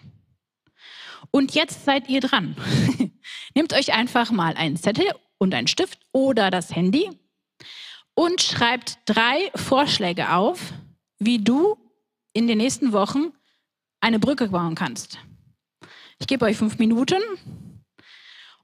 Und 1.37 1.55
jetzt 1.55 1.85
seid 1.85 2.09
ihr 2.09 2.23
dran. 2.23 2.57
Nehmt 3.55 3.75
euch 3.75 3.93
einfach 3.93 4.31
mal 4.31 4.55
einen 4.55 4.79
Zettel 4.79 5.05
und 5.37 5.53
einen 5.53 5.67
Stift 5.67 6.01
oder 6.11 6.51
das 6.51 6.75
Handy 6.75 7.11
und 8.15 8.41
schreibt 8.41 9.01
drei 9.05 9.51
Vorschläge 9.55 10.33
auf, 10.33 10.73
wie 11.19 11.37
du 11.37 11.77
in 12.33 12.47
den 12.47 12.57
nächsten 12.57 12.93
Wochen 12.93 13.35
eine 14.01 14.19
Brücke 14.19 14.49
bauen 14.49 14.77
kannst. 14.77 15.19
Ich 16.19 16.27
gebe 16.27 16.47
euch 16.47 16.57
fünf 16.57 16.79
Minuten 16.79 17.21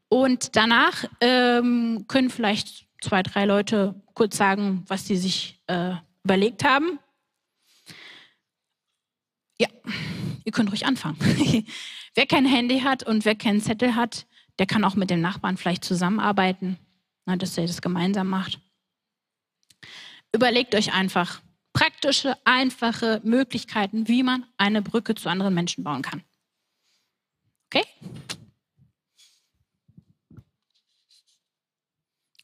und 0.09 0.57
danach 0.57 1.05
ähm, 1.21 2.07
können 2.09 2.31
vielleicht 2.31 2.87
zwei, 3.03 3.23
drei 3.23 3.45
Leute 3.45 4.01
kurz 4.15 4.39
sagen, 4.39 4.87
was 4.89 5.07
sie 5.07 5.19
sich 5.19 5.63
äh, 5.67 5.97
überlegt 6.25 6.65
haben. 6.65 6.99
Ja, 9.61 9.69
ihr 10.47 10.53
könnt 10.53 10.71
ruhig 10.71 10.87
anfangen. 10.87 11.19
wer 12.15 12.27
kein 12.27 12.45
Handy 12.45 12.81
hat 12.81 13.03
und 13.03 13.25
wer 13.25 13.35
keinen 13.35 13.61
Zettel 13.61 13.95
hat, 13.95 14.27
der 14.59 14.67
kann 14.67 14.85
auch 14.85 14.95
mit 14.95 15.11
dem 15.11 15.21
Nachbarn 15.21 15.57
vielleicht 15.57 15.85
zusammenarbeiten, 15.85 16.79
na, 17.27 17.37
dass 17.37 17.57
er 17.57 17.67
das 17.67 17.83
gemeinsam 17.83 18.29
macht. 18.29 18.61
Überlegt 20.33 20.75
euch 20.75 20.93
einfach 20.93 21.41
praktische, 21.73 22.37
einfache 22.45 23.21
Möglichkeiten, 23.25 24.09
wie 24.09 24.23
man 24.23 24.47
eine 24.57 24.83
Brücke 24.83 25.15
zu 25.15 25.29
anderen 25.29 25.55
Menschen 25.55 25.85
bauen 25.85 26.03
kann. 26.03 26.23
Okay? 27.67 27.85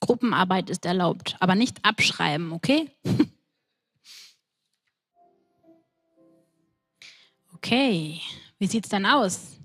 Gruppenarbeit 0.01 0.71
ist 0.71 0.87
erlaubt, 0.87 1.37
aber 1.41 1.55
nicht 1.55 1.85
abschreiben, 1.85 2.53
okay? 2.53 2.91
Okay, 7.61 8.21
wie 8.61 8.69
sieht 8.69 8.85
es 8.85 8.91
denn 8.91 9.05
aus? 9.05 9.58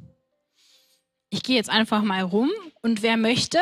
Ich 1.34 1.41
gehe 1.41 1.56
jetzt 1.56 1.72
einfach 1.72 2.04
mal 2.04 2.22
rum 2.22 2.52
und 2.84 3.02
wer 3.02 3.17
möchte, 3.17 3.58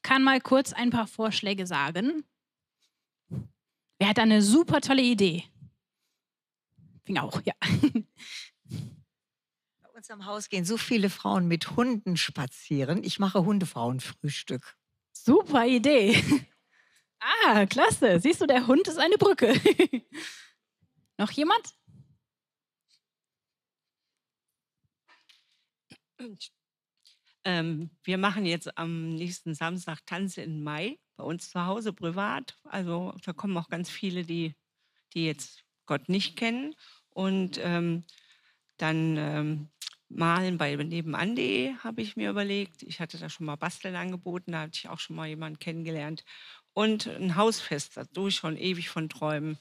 kann 0.00 0.22
mal 0.24 0.40
kurz 0.40 0.72
ein 0.72 0.88
paar 0.88 1.06
Vorschläge 1.06 1.66
sagen. 1.66 2.24
Wer 3.98 4.08
hat 4.08 4.18
eine 4.18 4.40
super 4.40 4.80
tolle 4.80 5.02
Idee? 5.02 5.44
Fing 7.04 7.18
auch, 7.18 7.42
ja. 7.44 7.52
Bei 9.82 9.90
uns 9.94 10.10
am 10.10 10.24
Haus 10.24 10.48
gehen 10.48 10.64
so 10.64 10.78
viele 10.78 11.10
Frauen 11.10 11.46
mit 11.46 11.76
Hunden 11.76 12.16
spazieren. 12.16 13.04
Ich 13.04 13.18
mache 13.18 13.44
Hundefrauenfrühstück. 13.44 14.78
Super 15.12 15.66
Idee. 15.66 16.24
Ah, 17.46 17.64
klasse. 17.64 18.20
Siehst 18.20 18.42
du, 18.42 18.46
der 18.46 18.66
Hund 18.66 18.86
ist 18.86 18.98
eine 18.98 19.16
Brücke. 19.16 19.54
Noch 21.16 21.30
jemand? 21.30 21.74
Ähm, 27.44 27.90
wir 28.02 28.18
machen 28.18 28.46
jetzt 28.46 28.76
am 28.78 29.14
nächsten 29.14 29.54
Samstag 29.54 30.04
Tanze 30.06 30.42
in 30.42 30.62
Mai 30.62 30.98
bei 31.16 31.24
uns 31.24 31.50
zu 31.50 31.64
Hause 31.64 31.92
privat. 31.92 32.58
Also 32.64 33.14
da 33.24 33.32
kommen 33.32 33.56
auch 33.56 33.68
ganz 33.68 33.90
viele, 33.90 34.24
die, 34.24 34.54
die 35.12 35.26
jetzt 35.26 35.64
Gott 35.86 36.08
nicht 36.08 36.36
kennen. 36.36 36.74
Und 37.10 37.60
ähm, 37.62 38.04
dann 38.78 39.16
ähm, 39.16 39.68
Malen 40.08 40.58
bei 40.58 40.74
nebenan.de 40.74 41.74
habe 41.76 42.02
ich 42.02 42.16
mir 42.16 42.30
überlegt. 42.30 42.82
Ich 42.82 43.00
hatte 43.00 43.18
da 43.18 43.28
schon 43.28 43.46
mal 43.46 43.56
Basteln 43.56 43.96
angeboten, 43.96 44.52
da 44.52 44.62
hatte 44.62 44.78
ich 44.78 44.88
auch 44.88 44.98
schon 44.98 45.16
mal 45.16 45.28
jemanden 45.28 45.58
kennengelernt. 45.58 46.24
Und 46.72 47.06
ein 47.06 47.36
Hausfest, 47.36 47.96
da 47.96 48.04
tue 48.04 48.30
ich 48.30 48.36
schon 48.36 48.56
ewig 48.56 48.88
von 48.88 49.08
träumen. 49.08 49.58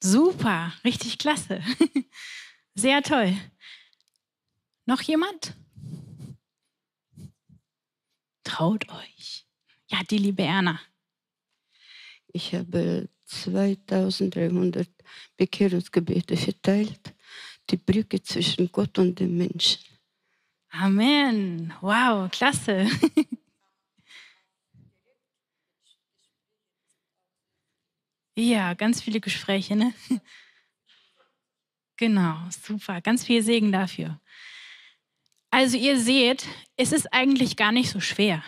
Super, 0.00 0.72
richtig 0.84 1.18
klasse. 1.18 1.62
Sehr 2.74 3.02
toll. 3.02 3.36
Noch 4.86 5.00
jemand? 5.00 5.56
Traut 8.44 8.88
euch. 8.90 9.46
Ja, 9.88 10.02
die 10.08 10.18
liebe 10.18 10.42
Erna. 10.42 10.80
Ich 12.28 12.54
habe 12.54 13.08
2300 13.26 14.88
Bekehrungsgebete 15.36 16.36
verteilt 16.36 17.14
die 17.70 17.76
Brücke 17.76 18.22
zwischen 18.22 18.70
Gott 18.70 18.98
und 18.98 19.18
dem 19.18 19.36
Menschen. 19.38 19.82
Amen. 20.70 21.72
Wow, 21.80 22.30
klasse. 22.30 22.88
ja, 28.36 28.74
ganz 28.74 29.00
viele 29.00 29.20
Gespräche, 29.20 29.76
ne? 29.76 29.94
Genau, 31.96 32.36
super. 32.50 33.00
Ganz 33.00 33.24
viel 33.24 33.40
Segen 33.40 33.70
dafür. 33.70 34.20
Also 35.54 35.76
ihr 35.76 36.00
seht, 36.00 36.46
es 36.76 36.90
ist 36.90 37.12
eigentlich 37.12 37.54
gar 37.54 37.70
nicht 37.70 37.88
so 37.88 38.00
schwer. 38.00 38.42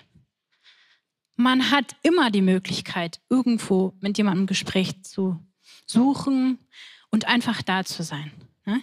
Man 1.37 1.71
hat 1.71 1.95
immer 2.03 2.33
die 2.33 2.43
Möglichkeit, 2.43 3.21
irgendwo 3.31 3.93
mit 4.01 4.19
jemandem 4.19 4.49
Gespräch 4.49 5.05
zu 5.05 5.39
suchen 5.87 6.59
und 7.13 7.29
einfach 7.29 7.63
da 7.63 7.85
zu 7.85 8.03
sein. 8.03 8.33
Ne? 8.65 8.83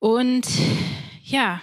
Und 0.00 0.48
ja, 1.22 1.62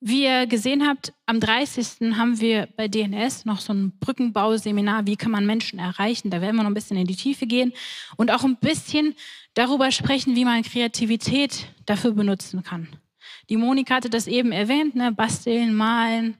wie 0.00 0.24
ihr 0.24 0.46
gesehen 0.46 0.86
habt, 0.86 1.14
am 1.24 1.40
30. 1.40 2.14
haben 2.18 2.40
wir 2.40 2.68
bei 2.76 2.88
DNS 2.88 3.46
noch 3.46 3.60
so 3.60 3.72
ein 3.72 3.98
Brückenbauseminar, 4.00 5.06
wie 5.06 5.16
kann 5.16 5.32
man 5.32 5.46
Menschen 5.46 5.78
erreichen. 5.78 6.28
Da 6.28 6.42
werden 6.42 6.56
wir 6.56 6.64
noch 6.64 6.70
ein 6.70 6.74
bisschen 6.74 6.98
in 6.98 7.06
die 7.06 7.16
Tiefe 7.16 7.46
gehen 7.46 7.72
und 8.18 8.30
auch 8.30 8.44
ein 8.44 8.58
bisschen 8.58 9.14
darüber 9.54 9.90
sprechen, 9.90 10.36
wie 10.36 10.44
man 10.44 10.62
Kreativität 10.62 11.68
dafür 11.86 12.12
benutzen 12.12 12.62
kann. 12.62 13.00
Die 13.48 13.56
Monika 13.56 13.94
hatte 13.96 14.10
das 14.10 14.26
eben 14.26 14.52
erwähnt, 14.52 14.94
ne? 14.94 15.12
basteln, 15.12 15.74
malen. 15.74 16.36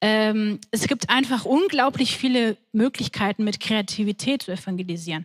Ähm, 0.00 0.60
es 0.70 0.88
gibt 0.88 1.10
einfach 1.10 1.44
unglaublich 1.44 2.16
viele 2.16 2.56
Möglichkeiten, 2.72 3.44
mit 3.44 3.60
Kreativität 3.60 4.42
zu 4.42 4.52
evangelisieren. 4.52 5.24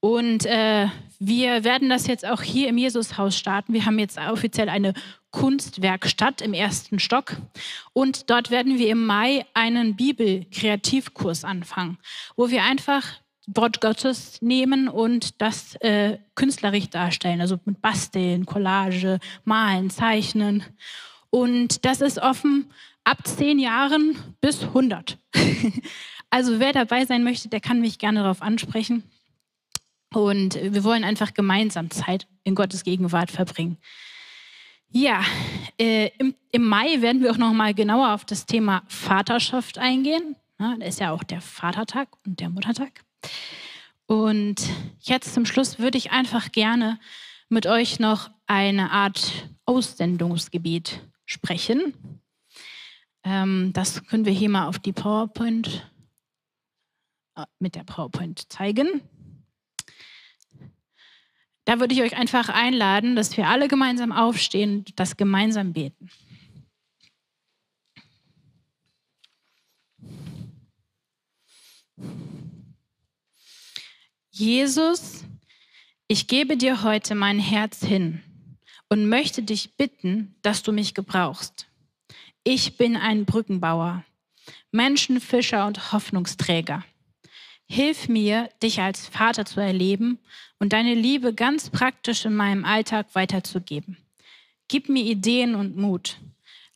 Und 0.00 0.46
äh, 0.46 0.86
wir 1.18 1.64
werden 1.64 1.88
das 1.88 2.06
jetzt 2.06 2.24
auch 2.24 2.42
hier 2.42 2.68
im 2.68 2.78
Jesushaus 2.78 3.36
starten. 3.36 3.72
Wir 3.74 3.84
haben 3.84 3.98
jetzt 3.98 4.16
offiziell 4.18 4.68
eine 4.68 4.94
Kunstwerkstatt 5.30 6.40
im 6.40 6.54
ersten 6.54 7.00
Stock. 7.00 7.36
Und 7.92 8.30
dort 8.30 8.50
werden 8.50 8.78
wir 8.78 8.88
im 8.90 9.04
Mai 9.04 9.44
einen 9.54 9.96
Bibel-Kreativkurs 9.96 11.44
anfangen, 11.44 11.98
wo 12.36 12.48
wir 12.48 12.62
einfach 12.62 13.04
Wort 13.54 13.80
Gottes 13.80 14.42
nehmen 14.42 14.88
und 14.88 15.40
das 15.40 15.74
äh, 15.76 16.18
künstlerisch 16.34 16.90
darstellen, 16.90 17.40
also 17.40 17.58
mit 17.64 17.80
Basteln, 17.80 18.44
Collage, 18.44 19.18
Malen, 19.44 19.88
Zeichnen. 19.88 20.62
Und 21.30 21.84
das 21.84 22.00
ist 22.00 22.18
offen 22.18 22.70
ab 23.04 23.26
zehn 23.26 23.58
Jahren 23.58 24.16
bis 24.42 24.62
100. 24.62 25.18
also 26.30 26.60
wer 26.60 26.72
dabei 26.72 27.06
sein 27.06 27.24
möchte, 27.24 27.48
der 27.48 27.60
kann 27.60 27.80
mich 27.80 27.98
gerne 27.98 28.20
darauf 28.20 28.42
ansprechen. 28.42 29.02
Und 30.12 30.54
wir 30.54 30.84
wollen 30.84 31.04
einfach 31.04 31.32
gemeinsam 31.32 31.90
Zeit 31.90 32.26
in 32.44 32.54
Gottes 32.54 32.84
Gegenwart 32.84 33.30
verbringen. 33.30 33.78
Ja, 34.90 35.22
äh, 35.78 36.10
im, 36.18 36.34
im, 36.50 36.64
Mai 36.64 37.02
werden 37.02 37.22
wir 37.22 37.30
auch 37.30 37.36
noch 37.36 37.52
mal 37.52 37.74
genauer 37.74 38.14
auf 38.14 38.24
das 38.24 38.46
Thema 38.46 38.82
Vaterschaft 38.88 39.76
eingehen. 39.78 40.34
Ja, 40.58 40.76
da 40.78 40.86
ist 40.86 41.00
ja 41.00 41.12
auch 41.12 41.22
der 41.22 41.42
Vatertag 41.42 42.08
und 42.24 42.40
der 42.40 42.48
Muttertag. 42.48 43.04
Und 44.06 44.56
jetzt 45.00 45.34
zum 45.34 45.44
Schluss 45.44 45.78
würde 45.78 45.98
ich 45.98 46.10
einfach 46.10 46.50
gerne 46.52 46.98
mit 47.48 47.66
euch 47.66 47.98
noch 47.98 48.30
eine 48.46 48.90
Art 48.90 49.48
Aussendungsgebet 49.66 51.00
sprechen. 51.24 51.92
Ähm, 53.24 53.72
das 53.74 54.04
können 54.06 54.24
wir 54.24 54.32
hier 54.32 54.48
mal 54.48 54.66
auf 54.66 54.78
die 54.78 54.92
PowerPoint 54.92 55.90
äh, 57.36 57.44
mit 57.58 57.74
der 57.74 57.84
PowerPoint 57.84 58.50
zeigen. 58.50 59.02
Da 61.66 61.80
würde 61.80 61.92
ich 61.92 62.00
euch 62.00 62.16
einfach 62.16 62.48
einladen, 62.48 63.14
dass 63.14 63.36
wir 63.36 63.46
alle 63.46 63.68
gemeinsam 63.68 64.10
aufstehen 64.10 64.78
und 64.78 64.98
das 64.98 65.18
gemeinsam 65.18 65.74
beten. 65.74 66.08
Jesus, 74.38 75.24
ich 76.06 76.28
gebe 76.28 76.56
dir 76.56 76.84
heute 76.84 77.16
mein 77.16 77.40
Herz 77.40 77.84
hin 77.84 78.22
und 78.88 79.08
möchte 79.08 79.42
dich 79.42 79.74
bitten, 79.76 80.36
dass 80.42 80.62
du 80.62 80.70
mich 80.70 80.94
gebrauchst. 80.94 81.66
Ich 82.44 82.76
bin 82.76 82.96
ein 82.96 83.24
Brückenbauer, 83.24 84.04
Menschenfischer 84.70 85.66
und 85.66 85.90
Hoffnungsträger. 85.90 86.84
Hilf 87.66 88.08
mir, 88.08 88.48
dich 88.62 88.80
als 88.80 89.08
Vater 89.08 89.44
zu 89.44 89.58
erleben 89.58 90.20
und 90.60 90.72
deine 90.72 90.94
Liebe 90.94 91.34
ganz 91.34 91.68
praktisch 91.70 92.24
in 92.24 92.36
meinem 92.36 92.64
Alltag 92.64 93.08
weiterzugeben. 93.14 93.96
Gib 94.68 94.88
mir 94.88 95.02
Ideen 95.02 95.56
und 95.56 95.76
Mut. 95.76 96.18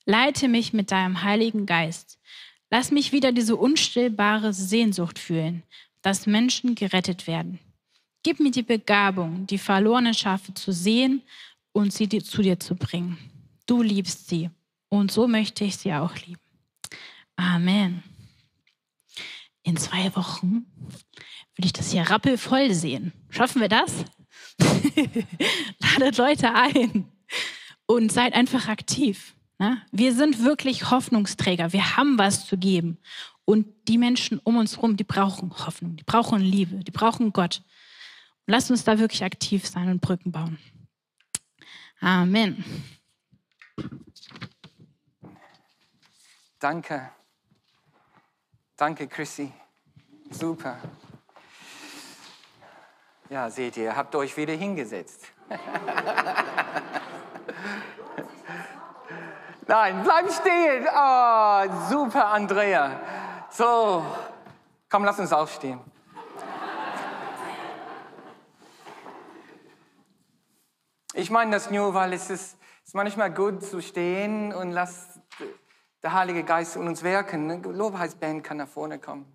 Leite 0.05 0.49
mich 0.49 0.73
mit 0.73 0.91
deinem 0.91 1.23
Heiligen 1.23 1.67
Geist. 1.67 2.19
Lass 2.71 2.91
mich 2.91 3.13
wieder 3.13 3.31
diese 3.31 3.55
unstillbare 3.55 4.53
Sehnsucht 4.53 5.21
fühlen, 5.21 5.63
dass 6.03 6.27
Menschen 6.27 6.75
gerettet 6.75 7.27
werden. 7.27 7.59
Gib 8.23 8.39
mir 8.39 8.51
die 8.51 8.63
Begabung, 8.63 9.47
die 9.47 9.59
verlorenen 9.59 10.15
Schafe 10.15 10.55
zu 10.55 10.73
sehen 10.73 11.23
und 11.73 11.93
sie 11.93 12.09
zu 12.09 12.43
dir 12.43 12.59
zu 12.61 12.75
bringen. 12.77 13.19
Du 13.67 13.83
liebst 13.83 14.29
sie 14.29 14.51
und 14.89 15.11
so 15.11 15.27
möchte 15.27 15.65
ich 15.65 15.77
sie 15.77 15.93
auch 15.93 16.15
lieben. 16.17 16.41
Amen. 17.37 18.03
In 19.63 19.77
zwei 19.77 20.15
Wochen 20.17 20.67
will 21.57 21.65
ich 21.65 21.73
das 21.73 21.93
hier 21.93 22.03
rappelvoll 22.03 22.73
sehen. 22.75 23.13
Schaffen 23.31 23.61
wir 23.61 23.69
das? 23.69 24.05
Ladet 25.79 26.17
Leute 26.19 26.55
ein 26.55 27.09
und 27.87 28.13
seid 28.13 28.35
einfach 28.35 28.69
aktiv. 28.69 29.35
Ne? 29.63 29.81
Wir 29.93 30.13
sind 30.13 30.43
wirklich 30.43 30.91
Hoffnungsträger. 30.91 31.73
Wir 31.73 31.97
haben 31.97 32.19
was 32.19 32.47
zu 32.47 32.59
geben. 32.59 32.99
Und 33.45 33.69
die 33.87 33.97
Menschen 33.97 34.41
um 34.43 34.57
uns 34.57 34.75
herum, 34.75 34.97
die 34.97 35.05
brauchen 35.05 35.57
Hoffnung, 35.57 35.95
die 35.95 36.03
brauchen 36.03 36.41
Liebe, 36.41 36.83
die 36.83 36.91
brauchen 36.91 37.33
Gott. 37.33 37.63
lasst 38.47 38.73
uns 38.73 38.83
da 38.83 38.99
wirklich 38.99 39.23
aktiv 39.23 39.69
sein 39.69 39.89
und 39.89 40.01
Brücken 40.01 40.33
bauen. 40.33 40.59
Amen. 42.01 42.65
Danke. 46.59 47.11
Danke, 48.77 49.07
Chrissy. 49.07 49.53
Super. 50.29 50.77
Ja, 53.31 53.49
seht 53.49 53.77
ihr, 53.77 53.95
habt 53.95 54.13
euch 54.17 54.37
wieder 54.37 54.55
hingesetzt. 54.55 55.27
Nein, 59.67 60.03
bleib 60.03 60.33
stehen. 60.33 60.87
Oh, 60.93 61.89
super, 61.89 62.29
Andrea. 62.29 63.01
So, 63.51 64.05
komm, 64.91 65.05
lass 65.05 65.19
uns 65.19 65.33
aufstehen. 65.33 65.81
Ich 71.15 71.31
meine 71.31 71.53
das 71.53 71.71
nur, 71.71 71.95
weil 71.95 72.13
es 72.15 72.31
ist, 72.31 72.57
ist 72.85 72.95
manchmal 72.95 73.33
gut 73.33 73.63
zu 73.63 73.81
stehen 73.81 74.53
und 74.53 74.73
lass 74.73 75.21
der 76.03 76.13
Heilige 76.13 76.43
Geist 76.43 76.75
in 76.77 76.87
uns 76.89 77.03
wirken. 77.03 77.51
Eine 77.51 77.63
Lobpreisband 77.63 78.43
kann 78.43 78.57
nach 78.57 78.69
vorne 78.69 78.99
kommen. 78.99 79.27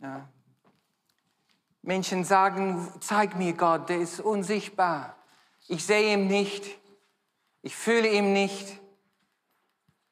Ja. 0.00 0.28
Menschen 1.82 2.24
sagen, 2.24 2.88
zeig 3.00 3.36
mir 3.36 3.52
Gott, 3.54 3.88
der 3.88 3.98
ist 3.98 4.20
unsichtbar. 4.20 5.16
Ich 5.68 5.84
sehe 5.84 6.14
ihn 6.14 6.28
nicht. 6.28 6.78
Ich 7.60 7.76
fühle 7.76 8.08
ihn 8.08 8.32
nicht. 8.32 8.81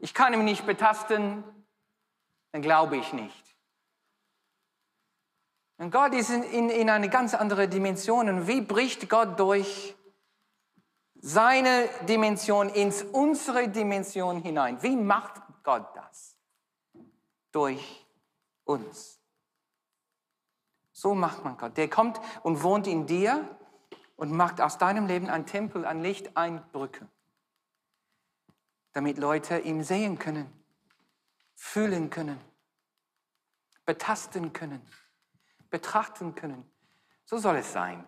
Ich 0.01 0.15
kann 0.15 0.33
ihn 0.33 0.45
nicht 0.45 0.67
betasten. 0.67 1.45
Dann 2.53 2.63
glaube 2.63 2.97
ich 2.97 3.13
nicht. 3.13 3.57
Und 5.77 5.91
Gott 5.91 6.15
ist 6.15 6.31
in, 6.31 6.43
in, 6.43 6.69
in 6.69 6.91
eine 6.91 7.09
ganz 7.09 7.35
andere 7.35 7.69
Dimension. 7.69 8.29
Und 8.29 8.47
wie 8.47 8.61
bricht 8.61 9.09
Gott 9.09 9.39
durch 9.39 9.95
seine 11.15 11.89
Dimension 12.09 12.71
ins 12.71 13.03
unsere 13.03 13.69
Dimension 13.69 14.43
hinein? 14.43 14.83
Wie 14.83 14.97
macht 14.97 15.41
Gott 15.63 15.87
das? 15.95 16.37
Durch 17.53 18.07
uns. 18.65 19.21
So 20.93 21.15
macht 21.15 21.45
man 21.45 21.57
Gott. 21.57 21.77
Der 21.77 21.89
kommt 21.89 22.21
und 22.43 22.63
wohnt 22.63 22.87
in 22.87 23.07
dir 23.07 23.49
und 24.17 24.33
macht 24.33 24.61
aus 24.61 24.77
deinem 24.77 25.07
Leben 25.07 25.29
ein 25.31 25.47
Tempel, 25.47 25.85
ein 25.85 26.03
Licht, 26.03 26.37
eine 26.37 26.61
Brücke. 26.73 27.09
Damit 28.93 29.19
Leute 29.19 29.59
ihn 29.59 29.85
sehen 29.85 30.19
können, 30.19 30.51
fühlen 31.55 32.11
können, 32.11 32.41
betasten 33.85 34.53
können, 34.53 34.81
betrachten 35.71 36.35
können. 36.35 36.69
So 37.25 37.39
soll 37.39 37.57
es 37.57 37.73
sein. 37.73 38.05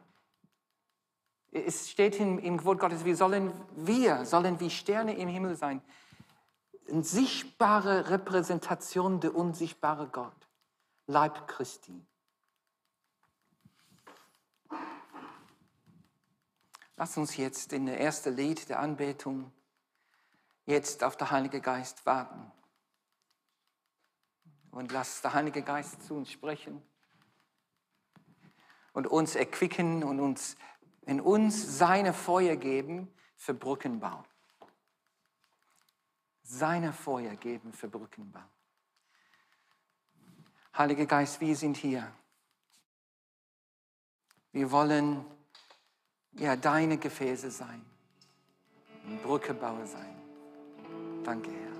Es 1.53 1.90
steht 1.90 2.18
im, 2.18 2.38
im 2.38 2.64
Wort 2.64 2.81
Gottes, 2.81 3.05
wir 3.05 3.14
sollen, 3.14 3.53
wir 3.77 4.25
sollen 4.25 4.59
wie 4.59 4.71
Sterne 4.71 5.16
im 5.16 5.29
Himmel 5.29 5.55
sein. 5.55 5.83
Eine 6.88 7.05
sichtbare 7.05 8.11
Repräsentation 8.11 9.21
der 9.21 9.35
unsichtbare 9.35 10.09
Gott. 10.09 10.49
Leib 11.07 11.47
Christi. 11.47 12.05
Lass 16.97 17.16
uns 17.16 17.37
jetzt 17.37 17.73
in 17.73 17.87
der 17.87 18.01
ersten 18.01 18.35
Lied 18.35 18.68
der 18.68 18.79
Anbetung 18.79 19.53
jetzt 20.66 21.03
auf 21.05 21.16
den 21.16 21.31
Heiligen 21.31 21.62
Geist 21.62 22.05
warten. 22.07 22.51
Und 24.70 24.92
lass 24.92 25.20
der 25.20 25.35
Heilige 25.35 25.62
Geist 25.62 26.03
zu 26.05 26.14
uns 26.14 26.31
sprechen 26.31 26.83
und 28.92 29.07
uns 29.07 29.35
erquicken 29.35 30.03
und 30.05 30.20
uns 30.20 30.57
in 31.03 31.20
uns 31.20 31.79
seine 31.79 32.12
Feuer 32.12 32.57
geben 32.57 33.12
für 33.37 33.55
Brückenbau. 33.55 34.25
Seine 36.42 36.92
Feuer 36.92 37.35
geben 37.37 37.72
für 37.72 37.88
Brückenbau. 37.88 38.44
Heiliger 40.77 41.07
Geist, 41.07 41.40
wir 41.40 41.57
sind 41.57 41.77
hier. 41.77 42.11
Wir 44.53 44.70
wollen 44.70 45.25
ja, 46.33 46.57
deine 46.57 46.98
Gefäße 46.98 47.51
sein, 47.51 47.85
Brückebauer 49.22 49.87
sein. 49.87 50.21
Danke, 51.24 51.52
Herr. 51.52 51.71